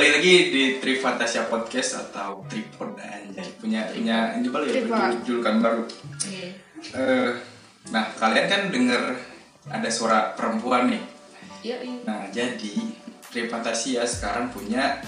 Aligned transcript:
kembali 0.00 0.16
lagi 0.16 0.36
di 0.48 0.64
Trifantasia 0.80 1.44
Podcast 1.44 2.08
atau 2.08 2.40
Tripod 2.48 2.96
aja 2.96 3.44
punya 3.60 3.84
punya 3.92 4.32
ini 4.32 4.48
baru 4.48 4.64
ya 4.72 5.12
julukan 5.20 5.60
baru. 5.60 5.84
Iya. 6.24 6.48
Eh, 6.96 7.30
nah 7.92 8.08
kalian 8.16 8.48
kan 8.48 8.72
dengar 8.72 9.20
ada 9.68 9.84
suara 9.92 10.32
perempuan 10.32 10.88
nih. 10.88 11.04
Iya, 11.60 11.76
iya. 11.84 12.00
Nah 12.08 12.32
jadi 12.32 12.96
Trifantasia 13.28 14.08
sekarang 14.08 14.48
punya 14.48 15.04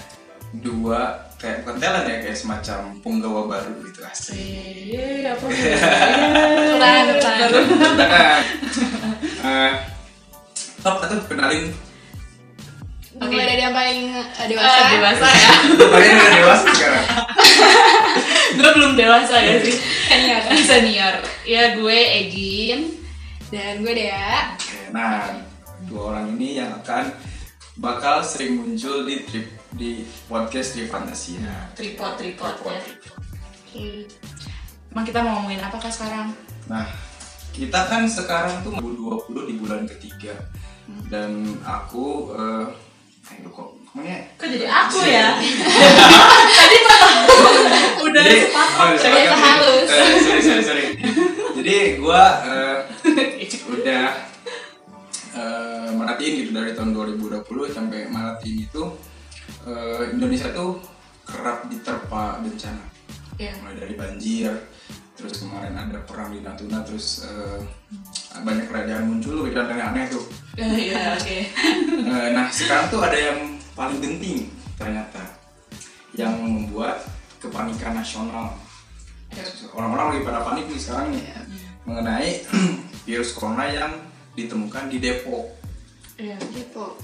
dua 0.61 1.25
kayak 1.41 1.65
bukan 1.65 1.81
talent 1.81 2.05
ya 2.13 2.17
kayak 2.29 2.37
semacam 2.37 2.93
punggawa 3.01 3.49
baru 3.49 3.73
gitu 3.89 4.05
asli. 4.05 4.45
Iya, 4.93 5.33
apa? 5.33 5.45
Depan. 7.17 7.49
Nah, 7.97 8.37
eh, 9.41 9.73
Top 10.85 11.01
atau 11.01 11.17
kenalin 11.25 11.73
Mulai 13.13 13.45
dari 13.45 13.61
yang 13.61 13.75
paling 13.77 13.99
eh, 14.09 14.47
dewasa. 14.49 14.73
Ah, 14.73 14.89
dewasa 14.89 15.27
ya. 15.29 15.49
kalian 15.77 16.15
udah 16.17 16.31
dewasa 16.33 16.67
sekarang. 16.73 17.05
gue 18.57 18.69
belum 18.73 18.91
dewasa 18.97 19.35
ya 19.37 19.55
sih. 19.61 19.75
Senior. 20.09 20.41
Senior. 20.65 21.15
Ya 21.45 21.63
gue 21.77 21.99
Egin. 22.25 22.81
Dan 23.53 23.85
gue 23.85 23.93
Dea. 23.93 24.57
Oke, 24.57 24.89
Nah, 24.89 25.29
dua 25.85 26.01
orang 26.17 26.33
ini 26.33 26.57
yang 26.57 26.73
akan 26.81 27.13
bakal 27.77 28.25
sering 28.25 28.57
muncul 28.65 29.05
di 29.05 29.21
trip 29.29 29.45
di 29.77 30.01
podcast 30.25 30.73
di 30.73 30.89
Fantasia. 30.89 31.69
Tripod, 31.77 32.17
tripod 32.17 32.55
ya. 32.65 32.81
Oke. 32.81 34.09
Emang 34.89 35.05
kita 35.05 35.21
mau 35.21 35.41
ngomongin 35.41 35.61
apa 35.61 35.77
kak 35.77 35.93
sekarang? 35.93 36.33
Nah, 36.65 36.85
kita 37.53 37.85
kan 37.85 38.09
sekarang 38.09 38.65
tuh 38.65 38.73
2020 38.81 39.49
di 39.49 39.55
bulan 39.61 39.85
ketiga 39.85 40.33
dan 41.13 41.57
aku 41.61 42.33
eh 42.33 42.92
ayo 43.23 43.47
kok 43.47 43.67
ngomongnya 43.87 44.19
Kok 44.35 44.47
jadi 44.47 44.67
aku 44.67 44.99
ya? 45.05 45.27
Tadi 46.59 46.77
udah 48.03 48.21
Jadi, 48.21 48.39
sepakat. 48.43 48.83
oh, 48.83 48.87
Ternyata 48.93 48.99
sepakat 48.99 49.31
ya. 49.31 49.37
halus. 49.39 49.87
Eh, 49.87 50.17
sorry, 50.19 50.41
sorry, 50.41 50.63
sorry. 50.63 50.85
Jadi 51.55 51.75
gua 51.97 52.23
eh, 52.43 52.77
udah 53.71 54.05
eh, 55.33 55.89
merhatiin 55.89 56.33
gitu 56.37 56.51
dari 56.51 56.71
tahun 56.73 56.91
2020 56.91 57.47
sampai 57.69 57.99
Maret 58.05 58.39
ini 58.43 58.67
tuh 58.69 58.91
eh, 59.63 60.11
Indonesia 60.11 60.51
tuh 60.51 60.83
kerap 61.23 61.65
diterpa 61.67 62.43
bencana. 62.43 62.83
Iya. 63.33 63.53
Mulai 63.63 63.75
dari 63.79 63.95
banjir, 63.95 64.51
terus 65.23 65.39
kemarin 65.39 65.71
ada 65.79 66.03
perang 66.03 66.35
di 66.35 66.43
Natuna, 66.43 66.83
terus 66.83 67.23
eh, 67.23 67.63
banyak 68.43 68.67
kerajaan 68.67 69.07
muncul 69.07 69.47
dan 69.47 69.71
aneh-aneh 69.71 70.11
tuh. 70.11 70.27
Iya, 70.59 71.15
oke. 71.15 71.39
Eh, 72.13 72.29
nah 72.35 72.51
sekarang 72.51 72.91
tuh 72.91 72.99
ada 72.99 73.15
yang 73.15 73.55
paling 73.73 74.03
genting 74.03 74.51
ternyata 74.75 75.23
yang 76.13 76.35
membuat 76.35 77.07
kepanikan 77.39 77.95
nasional 77.95 78.53
orang-orang 79.73 80.13
lagi 80.13 80.21
pada 80.27 80.39
panik 80.45 80.65
nih 80.69 80.77
sekarang 80.77 81.07
nih 81.15 81.25
mengenai 81.87 82.31
virus 83.07 83.33
corona 83.33 83.65
yang 83.65 83.91
ditemukan 84.37 84.93
di 84.93 85.01
Depok 85.01 85.62
Iya. 86.23 86.39
Di 86.39 86.55
Depok. 86.55 86.95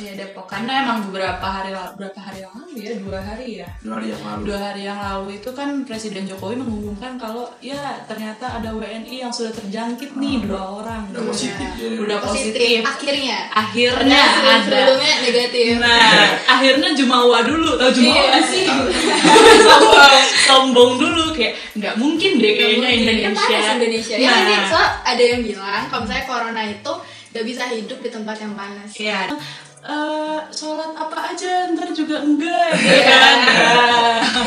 Iya 0.00 0.12
Depok. 0.16 0.48
Karena 0.48 0.80
emang 0.80 1.04
beberapa 1.04 1.44
hari 1.44 1.70
lalu, 1.70 1.92
berapa 2.00 2.16
hari 2.18 2.40
yang 2.40 2.52
lalu 2.56 2.72
ya 2.80 2.92
dua 2.96 3.20
hari 3.20 3.48
ya. 3.60 3.68
Dua 3.78 3.94
hari 3.94 4.08
yang 4.08 4.22
lalu. 4.24 4.42
Dua 4.48 4.58
hari 4.58 4.82
yang 4.82 4.96
lalu 4.98 5.28
itu 5.36 5.50
kan 5.52 5.68
Presiden 5.84 6.24
Jokowi 6.24 6.56
mengumumkan 6.56 7.20
kalau 7.20 7.52
ya 7.60 7.76
ternyata 8.08 8.56
ada 8.56 8.72
WNI 8.72 9.12
yang 9.20 9.28
sudah 9.28 9.52
terjangkit 9.52 10.16
nih 10.16 10.40
dua 10.40 10.80
orang. 10.80 11.04
udah 11.12 11.24
positif 11.28 11.68
ya. 11.76 12.00
Udah 12.00 12.18
positif. 12.18 12.80
Akhirnya. 12.80 13.38
akhirnya 13.52 14.20
Padahal 14.24 14.40
sebelum- 14.40 14.56
ada. 14.56 14.64
Sebelumnya 14.80 15.14
negatif. 15.20 15.72
nah 15.76 16.24
akhirnya 16.48 16.90
Jumawa 16.96 17.38
dulu. 17.44 17.70
Tau 17.76 17.90
Jumawa 17.92 18.24
Iya. 18.24 18.40
sih? 18.42 18.66
Sombong. 20.48 20.96
Dulu 20.96 21.24
kayak 21.36 21.54
nggak 21.76 21.94
mungkin 21.96 22.30
deh 22.36 22.52
kayaknya 22.56 22.88
Kan 22.88 22.96
Indonesia 22.96 23.58
Indonesia. 23.76 24.14
Ya 24.16 24.26
nah, 24.26 24.36
kan 24.40 24.46
sih, 24.48 24.58
so 24.66 24.80
ada 25.04 25.22
yang 25.22 25.40
bilang 25.44 25.82
kalau 25.88 26.02
misalnya 26.04 26.24
corona 26.24 26.62
itu 26.64 26.92
gak 27.30 27.44
bisa 27.46 27.62
hidup 27.70 27.98
di 28.00 28.10
tempat 28.10 28.36
yang 28.38 28.54
panas. 28.54 28.90
ya 28.94 29.30
eh, 29.80 30.40
sholat 30.52 30.92
apa 30.92 31.32
aja 31.32 31.70
ntar 31.72 31.88
juga 31.90 32.20
enggak 32.20 32.70
ya 32.76 33.00
kan 33.10 33.36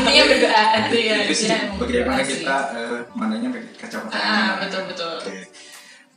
Intinya 0.03 0.23
berdoa. 0.29 0.63
ya 0.77 0.79
dia 0.91 1.16
emang 1.66 1.79
bagaimana 1.79 2.21
sih. 2.21 2.44
kita 2.44 2.57
eh, 2.75 2.99
mananya 3.17 3.47
pakai 3.49 3.73
kacamata 3.79 4.13
ah 4.13 4.51
betul 4.61 4.81
betul 4.88 5.16
Oke. 5.19 5.41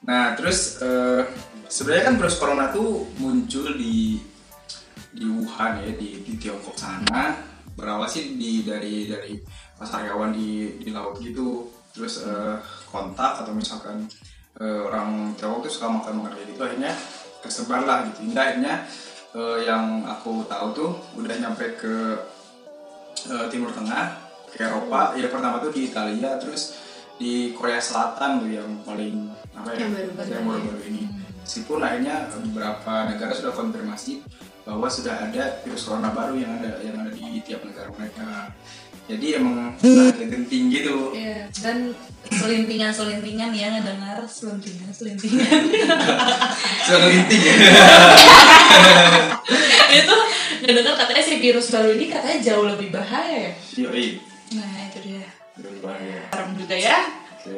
Nah, 0.06 0.38
terus 0.38 0.78
eh, 0.78 1.22
sebenarnya 1.66 2.04
kan 2.06 2.14
virus 2.14 2.38
corona 2.38 2.70
tuh 2.70 3.10
muncul 3.18 3.74
di 3.74 4.22
di 5.10 5.26
Wuhan 5.26 5.82
ya 5.82 5.90
di, 5.96 6.22
di 6.22 6.32
Tiongkok 6.38 6.78
sana. 6.78 7.34
Berawal 7.74 8.06
sih 8.06 8.38
di 8.38 8.62
dari 8.62 9.10
dari 9.10 9.34
pasaryawan 9.74 10.30
di 10.30 10.78
di 10.78 10.94
laut 10.94 11.18
gitu. 11.18 11.66
Terus 11.90 12.22
eh, 12.22 12.54
kontak 12.86 13.42
atau 13.42 13.50
misalkan 13.50 14.06
eh, 14.60 14.80
orang 14.84 15.36
Tiongkok 15.36 15.68
tuh 15.68 15.72
suka 15.72 15.86
makan 15.90 16.22
makan 16.22 16.32
kayak 16.36 16.48
gitu 16.52 16.62
akhirnya 16.64 16.92
kesebar 17.44 17.82
lah 17.84 17.98
gitu. 18.10 18.18
Hingga 18.30 18.40
akhirnya 18.40 18.74
eh, 19.36 19.58
yang 19.68 19.84
aku 20.08 20.44
tahu 20.48 20.66
tuh 20.72 20.90
udah 21.20 21.36
nyampe 21.36 21.76
ke 21.76 21.94
eh, 23.30 23.46
Timur 23.52 23.70
Tengah, 23.72 24.04
ke 24.50 24.64
Eropa. 24.64 25.12
Ya 25.14 25.28
pertama 25.28 25.60
tuh 25.60 25.72
di 25.72 25.92
Italia, 25.92 26.40
terus 26.40 26.76
di 27.16 27.52
Korea 27.56 27.80
Selatan 27.80 28.44
tuh 28.44 28.50
yang 28.52 28.70
paling 28.84 29.32
apa 29.56 29.72
ya 29.72 29.88
Yang 29.88 29.92
baru-baru 29.92 30.28
yang 30.32 30.44
baru-baru 30.44 30.82
ini. 30.92 31.02
Meskipun 31.46 31.78
akhirnya 31.78 32.26
beberapa 32.42 32.92
negara 33.06 33.30
sudah 33.30 33.54
konfirmasi 33.54 34.18
bahwa 34.66 34.90
sudah 34.90 35.30
ada 35.30 35.62
virus 35.62 35.86
corona 35.86 36.10
baru 36.10 36.34
yang 36.34 36.58
ada 36.58 36.82
yang 36.82 36.98
ada 36.98 37.14
di 37.14 37.38
tiap 37.46 37.62
negara 37.62 37.86
mereka. 37.94 38.50
Jadi 39.06 39.26
emang 39.34 39.74
agak 39.78 40.18
genting 40.18 40.68
gitu. 40.68 41.14
Iya, 41.14 41.46
dan 41.62 41.94
selintingan-selintingan 42.26 43.50
ya 43.50 43.70
ngedengar 43.70 44.18
selintingan-selintingan 44.20 45.62
Sudah 46.82 46.98
ngelinting 47.00 47.40
ya. 47.40 47.54
itu 49.96 50.14
ngedengar 50.60 50.94
katanya 50.96 51.22
si 51.22 51.34
virus 51.38 51.70
baru 51.70 51.94
ini 51.94 52.08
katanya 52.08 52.38
jauh 52.42 52.66
lebih 52.66 52.90
bahaya 52.90 53.46
ya 53.46 53.52
Yoi. 53.78 54.18
nah 54.52 54.84
itu 54.84 54.98
dia 55.00 55.22
Lebih 55.56 55.80
bahaya. 55.80 56.20
serem 56.28 56.50
juga 56.58 56.74
ya 56.74 56.98
Oke. 57.46 57.54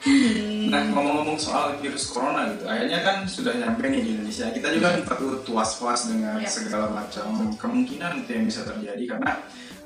Nah 0.70 0.82
ngomong-ngomong 0.86 1.34
soal 1.34 1.74
virus 1.82 2.08
corona 2.08 2.46
gitu, 2.54 2.64
akhirnya 2.64 3.02
kan 3.02 3.16
sudah 3.26 3.52
nyampe 3.58 3.82
nih 3.90 4.00
di 4.00 4.10
Indonesia. 4.14 4.46
Kita 4.48 4.70
juga 4.70 4.94
kan 4.94 5.02
patut 5.02 5.42
was-was 5.50 6.06
dengan 6.08 6.38
Ya. 6.38 6.46
segala 6.46 6.86
macam 6.88 7.26
kemungkinan 7.58 8.22
itu 8.22 8.30
yang 8.30 8.44
bisa 8.46 8.62
terjadi 8.62 9.04
karena 9.10 9.32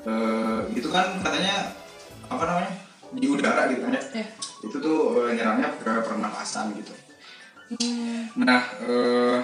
eh, 0.05 0.59
itu 0.77 0.89
kan 0.93 1.17
katanya 1.25 1.73
apa 2.29 2.45
namanya 2.45 2.73
di 3.17 3.27
udara 3.27 3.73
gitu 3.73 3.81
kan 3.89 3.93
ya. 3.97 4.03
Ya. 4.13 4.27
Itu 4.61 4.77
tuh 4.79 4.99
eh, 5.25 5.41
nyerangnya 5.41 5.73
ke 5.81 5.93
pernafasan 6.05 6.77
gitu. 6.77 6.93
Hmm, 7.75 8.29
Nah 8.45 8.61
eh, 8.85 9.39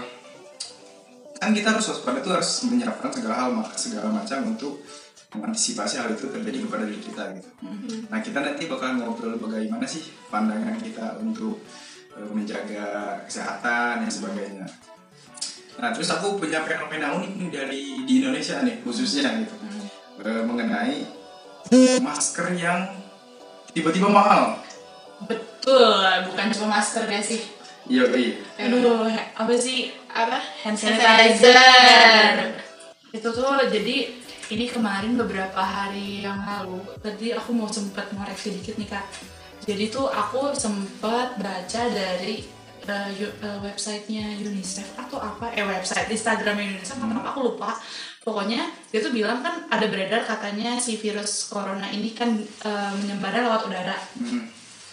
kan 1.41 1.57
kita 1.57 1.73
harus 1.73 1.89
waspada 1.89 2.21
tuh 2.21 2.37
harus 2.37 2.69
menyiapkan 2.69 3.09
segala 3.09 3.35
hal 3.41 3.51
segala 3.73 4.13
macam 4.13 4.45
untuk 4.45 4.85
mengantisipasi 5.31 5.95
hal 5.97 6.11
itu 6.11 6.27
terjadi 6.27 6.59
kepada 6.61 6.85
diri 6.85 6.99
kita 6.99 7.23
gitu. 7.35 7.51
Nah 8.07 8.19
kita 8.19 8.39
nanti 8.41 8.67
bakal 8.67 8.97
ngobrol 8.97 9.39
bagaimana 9.39 9.85
sih 9.85 10.03
pandangan 10.27 10.75
kita 10.77 11.19
untuk 11.19 11.63
eh, 12.13 12.29
menjaga 12.29 12.87
kesehatan 13.25 14.03
dan 14.03 14.11
sebagainya. 14.11 14.67
Nah 15.77 15.91
terus 15.91 16.11
aku 16.11 16.35
punya 16.37 16.61
fenomena 16.61 17.15
unik 17.15 17.33
nih 17.33 17.49
dari 17.49 17.83
di 18.03 18.13
Indonesia 18.19 18.61
nih 18.61 18.81
khususnya 18.81 19.31
gitu 19.39 19.55
Eh, 20.21 20.45
mengenai 20.45 21.01
masker 21.99 22.53
yang 22.53 22.93
tiba-tiba 23.71 24.05
mahal. 24.07 24.61
betul 25.23 25.97
bukan 26.27 26.47
cuma 26.51 26.77
masker 26.77 27.05
ya 27.05 27.21
sih 27.21 27.41
Iya 27.85 28.05
iya. 28.13 28.37
aduh 28.59 29.09
apa 29.09 29.53
sih 29.55 29.93
Apa? 30.07 30.37
hand 30.37 30.77
Hand 30.77 30.97
sanitizer 30.97 31.57
sanitizer. 31.57 32.37
itu 33.11 33.29
tuh 33.29 33.49
jadi 33.65 33.97
ini 34.51 34.67
kemarin 34.67 35.15
beberapa 35.15 35.63
hari 35.63 36.27
yang 36.27 36.43
lalu 36.43 36.83
tadi 36.99 37.31
aku 37.31 37.55
mau 37.55 37.71
sempat 37.71 38.11
ngoreksi 38.11 38.59
dikit 38.59 38.75
nih 38.83 38.91
kak. 38.91 39.07
Jadi 39.63 39.93
tuh 39.93 40.11
aku 40.11 40.51
sempat 40.57 41.39
baca 41.39 41.83
dari 41.87 42.43
uh, 42.91 43.11
uh, 43.47 43.59
websitenya 43.63 44.43
UNICEF 44.43 44.99
atau 44.99 45.23
apa? 45.23 45.55
Eh 45.55 45.63
website 45.63 46.11
Instagramnya 46.11 46.75
UNICEF 46.75 46.99
atau 46.99 47.15
apa 47.15 47.29
aku 47.31 47.41
lupa. 47.47 47.71
Pokoknya 48.27 48.67
dia 48.91 49.01
tuh 49.01 49.15
bilang 49.15 49.41
kan 49.41 49.71
ada 49.71 49.87
beredar 49.87 50.27
katanya 50.27 50.77
si 50.83 50.99
virus 50.99 51.47
corona 51.47 51.87
ini 51.95 52.11
kan 52.11 52.35
uh, 52.67 52.93
menyebarnya 52.99 53.47
lewat 53.47 53.63
udara. 53.71 53.97
Hmm. 54.19 54.51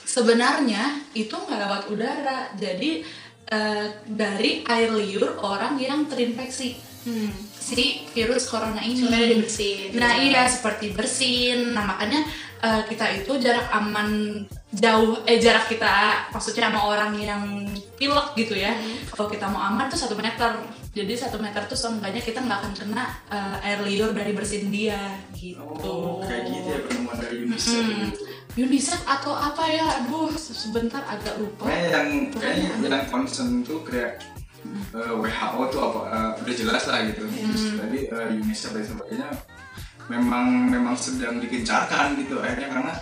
sebenarnya 0.07 1.03
itu 1.11 1.35
nggak 1.35 1.59
lewat 1.67 1.83
udara. 1.91 2.39
Jadi 2.55 3.03
eh, 3.51 3.87
dari 4.07 4.63
air 4.63 4.89
liur 4.95 5.35
orang 5.43 5.75
yang 5.75 6.07
terinfeksi 6.07 6.86
Hmm. 7.07 7.31
si 7.55 8.03
virus 8.11 8.51
corona 8.51 8.83
ini. 8.83 8.99
Sebenarnya 8.99 9.27
dibersihin. 9.31 9.89
nah 9.95 10.11
iya 10.19 10.43
seperti 10.43 10.91
bersin. 10.91 11.71
Nah 11.71 11.87
makanya 11.87 12.19
eh, 12.59 12.81
kita 12.83 13.05
itu 13.15 13.31
jarak 13.39 13.71
aman 13.71 14.43
jauh 14.67 15.23
eh 15.23 15.39
jarak 15.39 15.71
kita 15.71 16.27
maksudnya 16.35 16.67
sama 16.67 16.83
orang 16.83 17.15
yang 17.15 17.43
pilek 17.95 18.35
gitu 18.35 18.59
ya. 18.59 18.75
Kalau 19.07 19.31
kita 19.31 19.47
mau 19.47 19.63
aman 19.63 19.87
tuh 19.87 19.95
satu 19.95 20.19
meter. 20.19 20.51
Jadi 20.91 21.13
satu 21.13 21.37
meter 21.37 21.61
tuh 21.63 21.77
seenggaknya 21.77 22.19
kita 22.19 22.41
nggak 22.41 22.59
akan 22.59 22.73
kena 22.73 23.03
eh, 23.29 23.65
air 23.67 23.79
liur 23.83 24.11
dari 24.11 24.35
bersihin 24.35 24.67
dia 24.67 24.99
gitu. 25.31 25.63
Oh, 25.63 26.19
kayak 26.25 26.43
gitu 26.49 26.67
ya 26.67 26.79
penemuan 26.83 27.17
dari 27.17 27.35
UNICEF 27.45 27.71
Hmm. 27.71 27.91
gitu. 28.11 28.21
UNICEF 28.57 29.01
atau 29.05 29.31
apa 29.31 29.63
ya? 29.69 29.85
Aduh 30.01 30.33
sebentar 30.33 31.05
agak 31.05 31.37
lupa. 31.37 31.69
Kayaknya 31.69 31.91
yang 31.93 32.09
kayaknya 32.33 32.69
yang 32.89 33.05
concern 33.07 33.61
tuh 33.61 33.85
kayak 33.85 34.17
eh, 34.93 35.13
WHO 35.13 35.61
tuh 35.69 35.81
apa 35.81 35.99
eh, 36.07 36.31
udah 36.41 36.53
jelas 36.55 36.83
lah 36.85 36.99
gitu. 37.05 37.23
Terus 37.25 37.63
tadi 37.75 37.99
eh, 38.05 38.27
UNICEF 38.35 38.71
dan 38.71 38.83
sebagainya 38.85 39.29
memang 40.07 40.71
memang 40.71 40.95
sedang 40.95 41.37
digencarkan 41.37 42.15
gitu 42.15 42.39
akhirnya 42.39 42.69
karena 42.71 42.93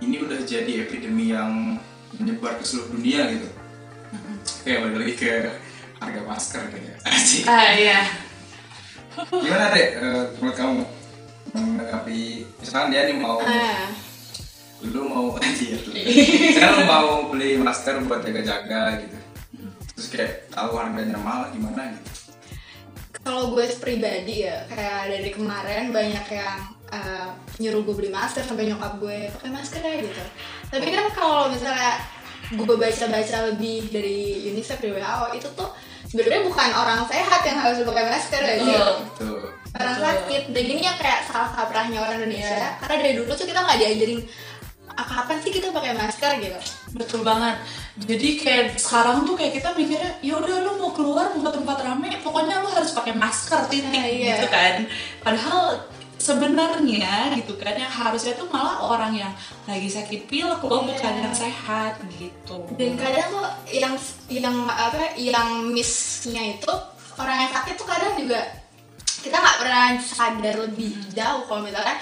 ini 0.00 0.16
udah 0.20 0.40
jadi 0.42 0.88
epidemi 0.88 1.30
yang 1.30 1.76
menyebar 2.16 2.56
ke 2.56 2.64
seluruh 2.64 2.92
dunia 2.92 3.28
gitu. 3.30 3.48
Kayak 4.64 4.78
balik 4.84 4.96
lagi 5.00 5.14
ke 5.14 5.30
harga 6.00 6.20
masker 6.22 6.62
kayaknya. 6.68 6.94
Asik. 7.04 7.44
ah 7.46 7.70
iya 7.72 8.00
Gimana 9.14 9.70
deh 9.70 9.88
eh, 9.94 10.24
menurut 10.36 10.56
kamu 10.56 10.82
menanggapi 11.54 12.20
misalkan 12.58 12.90
dia 12.90 13.06
nih 13.06 13.14
mau 13.14 13.38
Ah, 13.38 13.86
lu 14.82 15.06
mau 15.06 15.26
anjir. 15.38 15.78
Sekarang 16.56 16.84
mau 16.84 17.30
beli 17.30 17.56
masker 17.56 18.02
buat 18.04 18.20
jaga-jaga 18.20 19.00
gitu. 19.00 19.16
Terus 19.94 20.06
kayak 20.10 20.32
tahu 20.50 20.74
harganya 20.74 21.16
mahal 21.16 21.50
gimana 21.50 21.90
gitu. 21.90 22.10
kalau 23.24 23.56
gue 23.56 23.64
pribadi 23.80 24.44
ya 24.44 24.68
kayak 24.68 25.08
dari 25.08 25.30
kemarin 25.32 25.88
banyak 25.88 26.26
yang 26.28 26.60
uh, 26.92 27.32
nyuruh 27.56 27.80
gue 27.80 27.94
beli 27.96 28.10
masker 28.12 28.44
sampai 28.44 28.68
nyokap 28.68 29.00
gue 29.00 29.32
pakai 29.32 29.48
masker 29.48 29.80
ya 29.80 29.96
gitu 30.02 30.22
tapi 30.68 30.92
kan 30.92 31.08
kalau 31.08 31.48
misalnya 31.48 32.04
gue 32.52 32.76
baca-baca 32.76 33.36
lebih 33.48 33.88
dari 33.88 34.44
UNICEF 34.52 34.76
dari 34.76 34.92
WHO 35.00 35.26
itu 35.40 35.48
tuh 35.56 35.72
sebenarnya 36.04 36.44
bukan 36.44 36.68
orang 36.76 37.00
sehat 37.08 37.40
yang 37.48 37.58
harus 37.64 37.80
pakai 37.80 38.04
masker 38.12 38.42
ya 38.44 38.54
Betul. 38.60 38.68
gitu. 38.68 38.92
Tuh. 39.24 39.48
orang 39.74 39.96
sakit 39.98 40.42
dan 40.52 40.64
ini 40.68 40.82
yang 40.84 40.98
kayak 41.00 41.20
salah 41.24 41.50
kaprahnya 41.50 41.98
orang 41.98 42.20
Indonesia 42.20 42.76
karena 42.78 42.96
dari 43.00 43.12
dulu 43.16 43.32
tuh 43.32 43.48
kita 43.48 43.58
nggak 43.58 43.78
diajarin 43.80 44.20
"Ah, 44.20 44.53
kapan 45.02 45.36
sih 45.42 45.50
kita 45.50 45.74
pakai 45.74 45.98
masker? 45.98 46.38
gitu. 46.38 46.58
Betul 46.94 47.20
banget. 47.26 47.58
Jadi 47.98 48.28
kayak 48.38 48.78
sekarang 48.78 49.26
tuh 49.26 49.34
kayak 49.34 49.58
kita 49.58 49.74
mikirnya 49.74 50.14
ya 50.22 50.38
udah 50.38 50.56
lu 50.62 50.72
mau 50.78 50.94
keluar 50.94 51.34
mau 51.34 51.42
ke 51.42 51.50
tempat 51.58 51.78
rame 51.82 52.06
pokoknya 52.22 52.62
lu 52.62 52.70
harus 52.70 52.94
pakai 52.94 53.14
masker 53.18 53.66
titik 53.66 53.90
Nah, 53.90 54.06
iya. 54.06 54.38
gitu 54.38 54.46
kan. 54.46 54.74
Padahal 55.22 55.82
sebenarnya 56.24 57.36
gitu 57.36 57.58
kan 57.60 57.76
yang 57.76 57.90
harusnya 57.90 58.32
tuh 58.38 58.48
malah 58.48 58.80
orang 58.80 59.12
yang 59.12 59.32
lagi 59.68 59.90
sakit 59.92 60.24
pilek 60.30 60.62
loh 60.64 60.86
bukan 60.86 61.14
yang 61.20 61.34
sehat 61.34 62.00
gitu. 62.16 62.64
Dan 62.78 62.96
kadang 62.96 63.28
tuh 63.34 63.46
yang 63.74 63.94
yang 64.30 64.56
apa 64.70 65.18
yang 65.20 65.68
missnya 65.74 66.56
itu 66.56 66.72
orang 67.20 67.44
yang 67.44 67.52
sakit 67.52 67.74
tuh 67.76 67.86
kadang 67.86 68.14
juga 68.16 68.40
kita 69.24 69.36
nggak 69.40 69.58
pernah 69.60 69.84
sadar 70.00 70.54
lebih 70.68 70.92
jauh 71.16 71.42
kalau 71.48 71.64
misalnya 71.64 71.96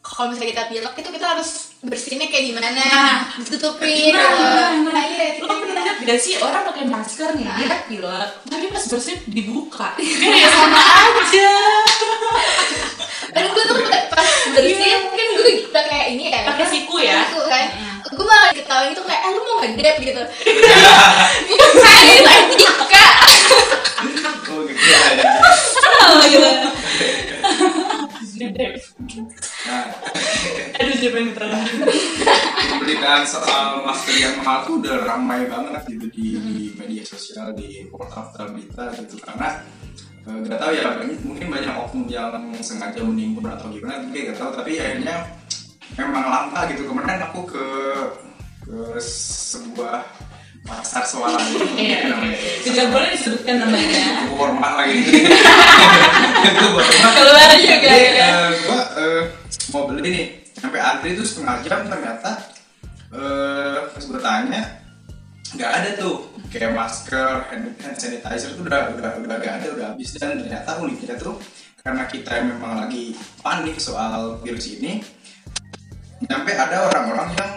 kalau 0.00 0.32
misalnya 0.32 0.50
kita 0.56 0.64
pilek 0.72 0.94
itu 1.00 1.10
kita 1.12 1.26
harus 1.36 1.71
bersihnya 1.82 2.30
kayak 2.30 2.54
gimana? 2.54 2.68
Nah. 2.70 3.34
ditutupin. 3.42 4.14
Nah, 4.14 4.30
gitu. 4.30 4.46
nah, 4.46 4.70
nah. 4.86 4.92
nah 4.94 5.02
iya 5.02 5.34
kita 5.34 5.50
pernah 5.50 5.82
lihat 5.82 5.98
gak 6.06 6.18
sih 6.22 6.38
orang 6.38 6.62
pakai 6.70 6.84
masker 6.86 7.28
nih? 7.34 7.46
Dia 7.58 7.78
pilek 7.90 8.30
tapi 8.46 8.66
pas 8.70 8.84
bersih 8.86 9.18
dibuka. 9.26 9.88
Kayak 9.98 10.50
sama 10.54 10.78
aja. 10.78 11.52
Dan 13.34 13.44
gue 13.50 13.64
tuh 13.66 13.76
pas 14.14 14.30
bersihin 14.54 15.02
kan 15.10 15.26
gue 15.34 15.52
kita 15.66 15.80
kayak 15.90 16.06
ini 16.14 16.24
ya. 16.30 16.40
Pakai 16.54 16.66
siku 16.70 17.02
ya? 17.02 17.26
siku 17.26 17.42
kan. 17.50 17.66
Gue 18.12 18.26
malah 18.30 18.54
ketawain 18.54 18.94
tuh 18.94 19.02
kayak 19.02 19.22
ah 19.26 19.30
lu 19.34 19.40
mau 19.42 19.58
ngedep 19.66 19.96
gitu. 20.06 20.22
Bukan 21.50 22.04
itu 22.06 22.30
etika 22.30 23.06
Oh 24.52 24.60
gitu 24.68 24.84
ya. 24.84 25.00
oh 26.12 26.24
gitu 26.30 26.50
Nah, 28.42 29.86
aduh 30.82 30.96
siapa 30.98 31.16
yang 31.22 31.28
diterang 31.30 31.62
pemberitaan 33.22 33.46
soal 33.46 33.86
masker 33.86 34.16
yang 34.18 34.34
mahal 34.42 34.60
tuh 34.66 34.74
udah 34.82 34.96
ramai 35.06 35.46
banget 35.46 35.82
gitu 35.86 36.06
di, 36.10 36.26
di 36.42 36.56
media 36.74 37.04
sosial 37.06 37.54
di 37.54 37.86
portal-portal 37.86 38.50
berita 38.50 38.84
gitu. 38.98 39.14
Karena 39.22 39.48
eh, 40.26 40.38
nggak 40.42 40.58
tahu 40.58 40.72
ya 40.74 40.82
mungkin 41.22 41.46
banyak 41.50 41.74
oknum 41.86 42.06
yang 42.10 42.34
sengaja 42.58 42.98
menimbun 43.02 43.46
atau 43.46 43.70
gimana 43.70 44.02
tapi 44.02 44.18
nggak 44.26 44.38
tahu. 44.38 44.50
Tapi 44.58 44.70
akhirnya 44.78 45.16
memang 45.94 46.24
langka 46.26 46.60
gitu. 46.74 46.82
Kemarin 46.90 47.22
aku 47.30 47.40
ke 47.46 47.66
ke 48.62 48.78
sebuah 49.02 50.02
pasar 50.62 51.02
swalayan 51.02 51.66
Iya. 51.74 51.98
namanya? 52.10 52.38
Tidak 52.62 52.86
boleh 52.90 53.08
disebutkan 53.18 53.54
namanya. 53.66 54.02
Aku 54.26 54.34
hormat 54.38 54.72
lagi 54.82 54.98
itu 56.42 56.66
buat 56.74 56.86
keluar 56.90 57.50
juga 57.58 57.92
ya. 57.94 58.26
Eh, 58.30 58.50
gua 58.66 58.80
eh, 58.98 59.22
mau 59.70 59.86
beli 59.90 60.10
nih. 60.10 60.26
Sampai 60.58 60.78
antri 60.78 61.18
tuh 61.18 61.26
setengah 61.26 61.58
jam 61.66 61.82
ternyata 61.90 62.51
eh 63.12 63.78
pas 63.92 64.04
gue 64.08 64.20
tanya 64.24 64.62
nggak 65.52 65.68
ada 65.68 65.90
tuh 66.00 66.32
kayak 66.48 66.72
masker 66.72 67.44
hand, 67.52 67.76
hand 67.76 67.96
sanitizer 67.96 68.56
tuh 68.56 68.64
udah 68.64 68.96
udah 68.96 69.20
udah 69.20 69.36
gak 69.36 69.60
ada 69.60 69.68
udah 69.76 69.86
habis 69.92 70.16
dan 70.16 70.40
ternyata 70.40 70.80
uniknya 70.80 71.16
tuh 71.20 71.36
karena 71.84 72.08
kita 72.08 72.40
memang 72.40 72.88
lagi 72.88 73.12
panik 73.44 73.76
soal 73.76 74.40
virus 74.40 74.80
ini 74.80 75.04
sampai 76.24 76.54
ada 76.56 76.88
orang-orang 76.88 77.28
yang 77.36 77.52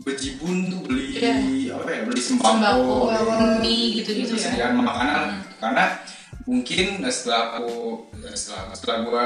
bejibun 0.00 0.72
tuh 0.72 0.80
beli 0.88 1.68
apa 1.68 1.88
ya 1.92 2.00
beli 2.08 2.20
sembako, 2.20 2.56
sembako 2.56 2.96
gitu 3.64 4.10
gitu 4.16 4.32
gitu 4.32 4.56
ya 4.56 4.72
makanan 4.72 5.44
karena 5.60 5.84
mungkin 6.46 7.02
eh, 7.02 7.10
setelah 7.10 7.58
aku 7.58 8.06
eh, 8.22 8.36
setelah 8.38 8.70
setelah 8.70 8.96
gua 9.02 9.24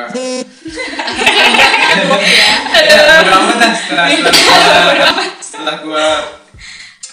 Bodo 2.81 3.37
amat 3.37 3.61
setelah 3.77 4.07
setelah 4.09 5.31
setelah 5.61 5.77
gua 5.85 6.07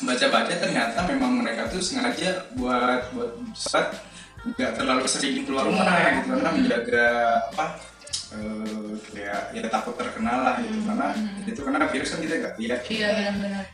baca-baca 0.07 0.53
ternyata 0.55 1.03
memang 1.03 1.44
mereka 1.44 1.67
tuh 1.67 1.83
sengaja 1.83 2.47
buat 2.55 3.11
buat 3.11 3.35
saat 3.51 3.91
nggak 4.47 4.79
terlalu 4.79 5.03
sering 5.03 5.44
keluar 5.44 5.67
rumah 5.67 5.83
Iya. 5.83 6.23
gitu 6.23 6.27
karena 6.31 6.49
menjaga 6.55 7.07
apa 7.51 7.65
eh, 8.39 8.91
kayak 9.11 9.41
ya 9.51 9.67
takut 9.67 9.99
terkenal 9.99 10.47
lah 10.47 10.55
gitu 10.63 10.79
karena 10.88 11.07
itu 11.44 11.59
karena 11.59 11.88
virus 11.91 12.09
kan 12.15 12.19
kita 12.23 12.35
nggak 12.39 12.55
lihat. 12.55 12.79
Iya 12.88 13.07
benar-benar. 13.11 13.65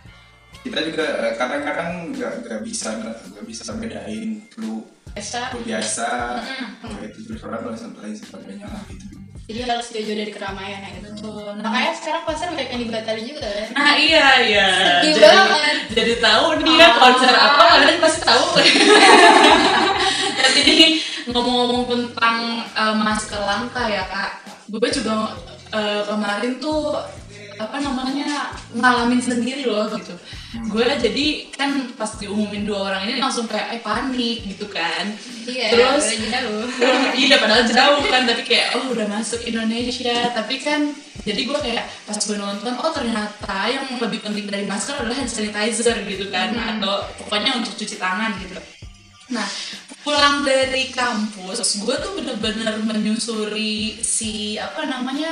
Kita 0.63 0.79
juga 0.81 1.05
eh, 1.21 1.33
kadang-kadang 1.37 1.89
nggak 2.17 2.33
nggak 2.49 2.59
bisa 2.65 2.89
nggak 2.97 3.45
bisa 3.45 3.63
bedain 3.77 4.29
flu 4.49 4.89
biasa. 5.13 5.39
flu 5.53 5.61
biasa 5.61 6.07
kayak 6.81 7.13
itu 7.13 7.19
virus 7.29 7.41
corona 7.45 7.77
dan 7.77 7.93
lain 7.93 8.15
sebagainya 8.17 8.65
lah 8.65 8.81
gitu 8.89 9.21
jadi 9.43 9.59
harus 9.67 9.91
jauh-jauh 9.91 10.15
dari 10.17 10.31
keramaian 10.31 10.79
ya 10.79 10.89
gitu 10.95 11.09
Betul. 11.13 11.47
Nah, 11.55 11.63
makanya 11.67 11.93
sekarang 11.93 12.23
konser 12.23 12.47
banyak 12.47 12.69
yang 12.69 12.81
dibatalin 12.81 13.25
juga 13.25 13.47
kan 13.47 13.67
Nah 13.73 13.91
iya 13.95 14.27
iya. 14.41 14.67
Sedih 15.03 15.13
Jadi, 15.15 15.23
banget. 15.23 15.75
jadi 15.91 16.13
tahu 16.19 16.45
nih 16.59 16.75
ya 16.75 16.89
konser 16.97 17.31
apa 17.31 17.63
kalian 17.69 17.97
pasti 17.99 18.21
tahu. 18.23 18.45
Ini 20.53 20.77
ngomong-ngomong 21.27 21.83
tentang 21.87 22.37
eh, 22.67 22.95
masker 22.95 23.41
langka 23.41 23.83
ya 23.89 24.03
kak, 24.05 24.31
gue 24.69 24.89
juga 24.91 25.33
eh, 25.71 26.01
kemarin 26.05 26.59
tuh 26.59 26.99
apa 27.59 27.77
namanya 27.81 28.53
ngalamin 28.73 29.21
sendiri 29.21 29.69
loh 29.69 29.89
gitu. 29.93 30.13
Gue 30.69 30.85
jadi 30.97 31.49
kan 31.53 31.93
pas 31.93 32.17
diumumin 32.17 32.65
dua 32.65 32.89
orang 32.93 33.09
ini 33.09 33.21
langsung 33.21 33.45
kayak 33.45 33.77
eh 33.77 33.81
panik 33.81 34.45
gitu 34.45 34.65
kan. 34.69 35.13
iya 35.45 35.73
Terus 35.73 36.05
iya 37.21 37.35
padahal 37.37 37.65
jauh 37.69 38.01
kan 38.09 38.25
tapi 38.25 38.41
kayak 38.45 38.77
oh 38.79 38.93
udah 38.93 39.05
masuk 39.09 39.41
Indonesia. 39.45 40.33
Tapi 40.33 40.55
kan 40.61 40.93
jadi 41.23 41.41
gue 41.45 41.57
kayak 41.59 41.85
pas 42.09 42.17
gue 42.17 42.37
nonton 42.37 42.73
oh 42.77 42.91
ternyata 42.93 43.57
yang 43.69 43.85
lebih 44.01 44.19
penting 44.25 44.49
dari 44.49 44.65
masker 44.65 44.97
adalah 44.97 45.17
hand 45.17 45.29
sanitizer 45.29 45.97
gitu 46.05 46.29
kan. 46.33 46.53
Atau 46.53 47.09
pokoknya 47.23 47.61
untuk 47.61 47.77
cuci 47.77 47.95
tangan 48.01 48.37
gitu. 48.41 48.57
Nah 49.33 49.47
pulang 50.03 50.43
dari 50.43 50.91
kampus 50.91 51.79
gue 51.79 51.95
tuh 51.95 52.11
bener-bener 52.19 52.75
menyusuri 52.83 54.03
si 54.03 54.59
apa 54.59 54.83
namanya 54.83 55.31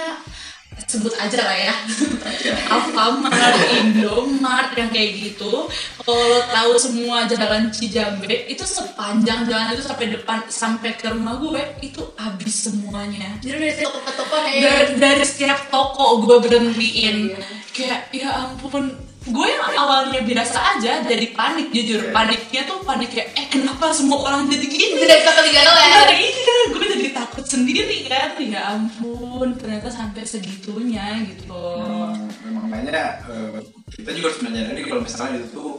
sebut 0.87 1.13
aja 1.17 1.39
lah 1.43 1.57
ya. 1.57 1.75
Alfamart, 2.73 3.57
Indomart 3.77 4.73
yang 4.77 4.89
kayak 4.89 5.11
gitu. 5.19 5.67
Kalau 6.01 6.23
lo 6.25 6.39
tahu 6.49 6.71
semua 6.79 7.29
jalan 7.29 7.69
Cijambe 7.69 8.49
itu 8.49 8.63
sepanjang 8.65 9.45
jalan 9.45 9.75
itu 9.75 9.83
sampai 9.83 10.07
depan 10.13 10.45
sampai 10.49 10.97
ke 10.97 11.11
rumah 11.11 11.37
gue 11.37 11.61
itu 11.85 12.01
habis 12.17 12.69
semuanya. 12.69 13.37
Jadi 13.43 13.57
dari 13.57 13.75
toko 13.83 13.99
ke 14.01 14.11
toko 14.15 14.35
nih 14.47 14.55
dari, 14.63 14.85
dari 14.97 15.23
setiap 15.25 15.59
toko 15.69 16.05
gue 16.25 16.37
berhentiin. 16.47 17.17
Iya. 17.31 17.39
kayak 17.71 18.01
ya 18.11 18.29
ampun 18.35 19.10
gue 19.21 19.47
yang 19.47 19.65
awalnya 19.77 20.25
biasa 20.25 20.57
aja 20.77 21.05
jadi 21.05 21.25
panik 21.37 21.69
jujur. 21.69 22.09
Paniknya 22.09 22.65
tuh 22.65 22.81
panik 22.81 23.13
kayak 23.13 23.29
eh 23.37 23.45
kenapa 23.53 23.93
semua 23.93 24.25
orang 24.25 24.49
jadi 24.49 24.65
gini? 24.65 24.97
Dari 24.97 25.21
toko 25.21 25.41
tiga 25.45 25.61
ya. 25.61 25.69
Nah, 25.69 26.09
iya, 26.17 26.57
gue 26.73 26.85
jadi 26.97 27.09
takut 27.13 27.45
sendiri 27.45 28.09
kan. 28.09 28.33
Ya 28.41 28.73
ampun 28.73 29.53
ternyata 29.61 29.93
sampai 29.93 30.25
segitunya 30.25 31.21
gitu 31.29 31.53
memang 31.53 32.17
memang 32.41 32.65
banyak 32.73 33.13
eh, 33.29 33.61
kita 33.93 34.09
juga 34.17 34.33
harus 34.33 34.41
menyadari 34.41 34.81
kalau 34.89 35.01
misalnya 35.05 35.37
itu 35.37 35.49
tuh 35.53 35.71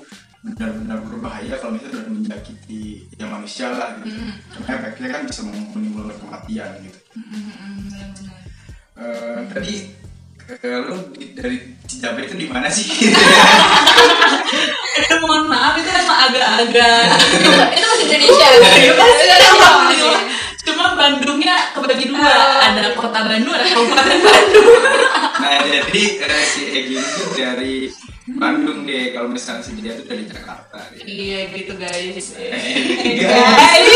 benar-benar 0.42 0.98
berbahaya 1.06 1.54
kalau 1.58 1.78
misalnya 1.78 2.02
sudah 2.02 2.10
menjangkiti 2.10 2.82
ya 3.18 3.26
manusia 3.26 3.66
lah 3.74 3.94
gitu. 4.02 4.22
Karena 4.54 4.70
efeknya 4.78 5.08
kan 5.10 5.22
bisa 5.26 5.40
menimbulkan 5.46 6.18
kematian 6.18 6.70
gitu. 6.82 6.98
Eh, 8.98 9.40
tadi 9.50 9.74
eh, 9.74 10.11
lu 10.60 10.96
di- 11.12 11.32
dari 11.32 11.56
Cijabe 11.82 12.20
itu 12.22 12.34
di 12.36 12.46
mana 12.46 12.68
sih 12.68 12.84
Eh, 14.92 15.16
mohon 15.18 15.48
maaf 15.48 15.72
itu 15.74 15.88
emang 15.88 16.18
agak-agak 16.22 17.08
itu 17.72 17.86
masih 17.86 18.04
Indonesia 18.06 18.46
Iya, 18.68 18.92
Bang. 18.92 19.12
Indonesia. 19.16 20.20
Cuma 20.62 20.94
Bandungnya 20.94 21.72
kebagi 21.72 22.06
dua, 22.06 22.28
ada 22.60 22.92
kota 22.92 23.24
Bandung, 23.24 23.50
ada 23.50 23.64
kabupaten 23.72 24.18
Bandung. 24.20 24.68
nah 25.34 25.58
jadi 25.64 26.02
eh, 26.20 26.44
si 26.44 26.62
Egi 26.68 26.94
itu 26.94 27.22
dari 27.34 27.88
Bandung 28.28 28.84
deh 28.84 29.10
kalau 29.10 29.26
misalnya 29.26 29.64
si 29.64 29.74
dia 29.76 29.96
itu 29.96 30.04
dari 30.04 30.22
Jakarta 30.24 30.78
deh. 30.92 31.00
Iya 31.02 31.38
gitu 31.50 31.72
guys. 31.74 32.26
Eh, 32.36 33.18
Guys. 33.18 33.90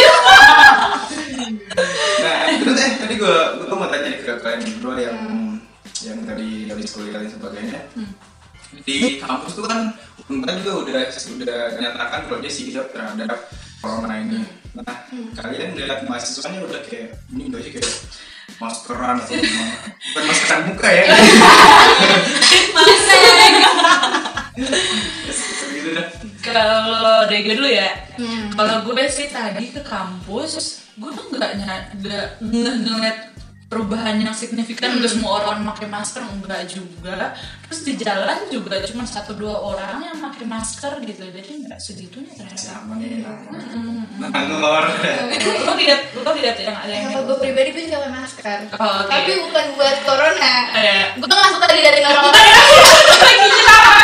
Nah, 2.17 2.37
terus 2.57 2.79
eh 2.81 2.93
tadi 2.97 3.15
gue 3.15 3.37
gue 3.61 3.77
mau 3.77 3.87
tanya 3.87 4.11
ke 4.17 4.33
kalian 4.35 4.61
berdua 4.73 4.95
yang 4.99 5.19
yang 6.03 6.21
tadi 6.23 6.67
habis 6.67 6.93
kuliah 6.93 7.17
dan 7.17 7.31
sebagainya. 7.31 7.81
Di 8.83 9.17
kampus 9.17 9.53
tuh 9.55 9.65
kan 9.65 9.95
Unpad 10.27 10.59
juga 10.59 10.73
udah 10.83 11.03
sudah 11.09 11.71
menyatakan 11.73 12.27
kalau 12.27 12.39
dia 12.43 12.51
sigap 12.51 12.91
terhadap 12.91 13.47
corona 13.79 14.19
ini. 14.19 14.43
Nah, 14.75 15.07
kalian 15.39 15.73
lihat 15.73 16.05
mahasiswanya 16.05 16.67
udah 16.67 16.83
kayak 16.85 17.15
ini 17.31 17.49
udah 17.49 17.61
sih 17.63 17.73
kayak 17.73 17.89
maskeran 18.59 19.17
atau 19.17 19.39
gimana? 19.39 19.75
Bukan 20.13 20.23
maskeran 20.27 20.61
muka 20.69 20.89
ya. 20.91 21.05
gitu. 25.73 25.91
Kalau 26.43 27.27
dari 27.27 27.41
gue 27.43 27.55
dulu 27.55 27.69
ya, 27.69 27.89
Hmm. 28.17 28.49
kalau 28.57 28.81
gue 28.83 29.05
sih 29.07 29.29
tadi 29.29 29.71
ke 29.71 29.83
kampus, 29.85 30.81
gue 30.97 31.11
tuh 31.13 31.25
nggak 31.29 31.51
nggak 32.01 32.27
ngeliat 32.41 33.19
perubahan 33.67 34.23
yang 34.23 34.31
signifikan 34.31 34.95
udah 34.95 35.11
semua 35.11 35.43
orang 35.43 35.67
pakai 35.75 35.91
masker 35.91 36.23
enggak 36.23 36.71
juga. 36.71 37.35
Terus 37.67 37.81
di 37.83 37.95
jalan 37.99 38.47
juga 38.47 38.79
cuma 38.87 39.03
satu 39.03 39.35
dua 39.35 39.59
orang 39.59 40.07
yang 40.07 40.19
pakai 40.23 40.47
masker 40.47 41.03
gitu. 41.03 41.27
Jadi 41.27 41.67
nggak 41.67 41.81
segitunya 41.83 42.31
terhadap 42.39 42.63
Sama 42.63 42.95
nih. 43.03 43.27
Nangor. 44.23 44.85
lo 45.67 45.73
lihat 45.75 46.01
lo 46.15 46.31
lihat 46.39 46.57
yang 46.63 46.79
ada 46.79 46.93
yang 46.95 47.11
kalau 47.11 47.23
gue 47.35 47.37
pribadi 47.43 47.69
gue 47.75 47.83
juga 47.91 48.07
pakai 48.07 48.15
masker. 48.15 48.59
Oh, 48.79 48.87
oke. 49.03 49.11
tapi 49.11 49.33
bukan 49.35 49.67
buat 49.75 49.97
corona. 50.07 50.55
Eh. 50.79 51.03
gue 51.19 51.27
nggak 51.27 51.53
suka 51.59 51.67
dari 51.67 52.01
orang-orang. 52.07 52.47
Itu 53.03 53.96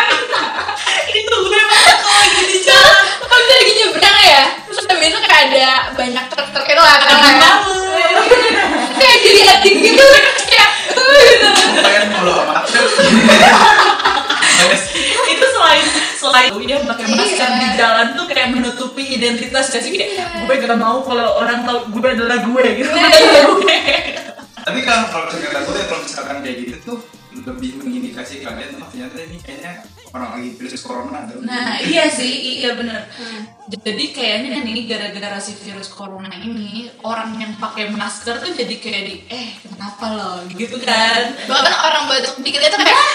mengindikasi 28.32 28.36
kalian 28.40 28.68
tuh 28.72 28.88
ternyata 28.88 29.18
ini 29.28 29.38
kayaknya 29.44 29.72
orang 30.12 30.28
lagi 30.36 30.50
virus 30.56 30.82
corona 30.84 31.18
atau 31.24 31.40
nah 31.44 31.76
iya 31.80 32.04
sih 32.08 32.60
iya 32.60 32.76
bener. 32.76 33.08
Jadi 33.72 34.04
kayaknya 34.12 34.60
nih 34.60 34.84
gara-gara 34.84 35.40
si 35.40 35.56
virus 35.56 35.88
corona 35.88 36.28
ini 36.36 36.92
orang 37.00 37.40
yang 37.40 37.52
pakai 37.56 37.88
masker 37.88 38.36
tuh 38.40 38.52
jadi 38.52 38.74
kayak 38.76 39.02
di 39.08 39.16
eh 39.32 39.56
kenapa 39.64 40.04
lo? 40.12 40.32
Gitu 40.52 40.76
kan. 40.84 41.32
Bahkan 41.48 41.74
orang 41.80 42.04
batuk 42.12 42.36
dikit 42.44 42.60
itu 42.60 42.76
kayak 42.76 43.06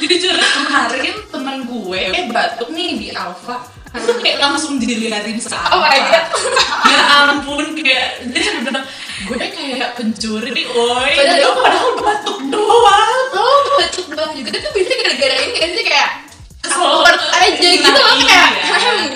jujur 0.00 0.34
kemarin 0.36 1.16
temen 1.28 1.56
gue 1.68 2.00
eh 2.12 2.26
batuk 2.32 2.68
nih 2.72 2.88
di 2.96 3.08
Alfa 3.12 3.68
itu 3.96 4.12
kayak 4.22 4.38
langsung 4.40 4.76
diliatin 4.76 5.38
sama 5.40 5.68
Oh 5.72 5.80
my 5.82 6.00
God. 6.00 6.24
ya 6.92 7.00
ampun 7.24 7.66
kayak 7.76 8.08
dia 8.30 8.50
bilang 8.62 8.84
gue 9.26 9.36
kayak 9.40 9.88
pencuri 9.96 10.62
oi 10.68 11.12
Padahal- 11.16 11.56
padahal, 11.56 11.56
padahal 11.58 11.90
batuk 11.98 12.38
doang. 12.52 13.20
Oh 13.34 13.60
batuk 13.80 14.06
doang 14.12 14.32
juga. 14.36 14.50
Tapi 14.54 14.78
bisa 14.80 14.94
gara-gara 15.00 15.36
ini 15.40 15.56
kan 15.58 15.70
sih 15.72 15.84
kayak 15.84 16.10
Kesel. 16.62 16.82
awkward 16.82 17.20
aja 17.30 17.68
gitu. 17.78 17.86
Nah, 17.86 17.94
loh 17.94 18.18
kayak 18.26 18.50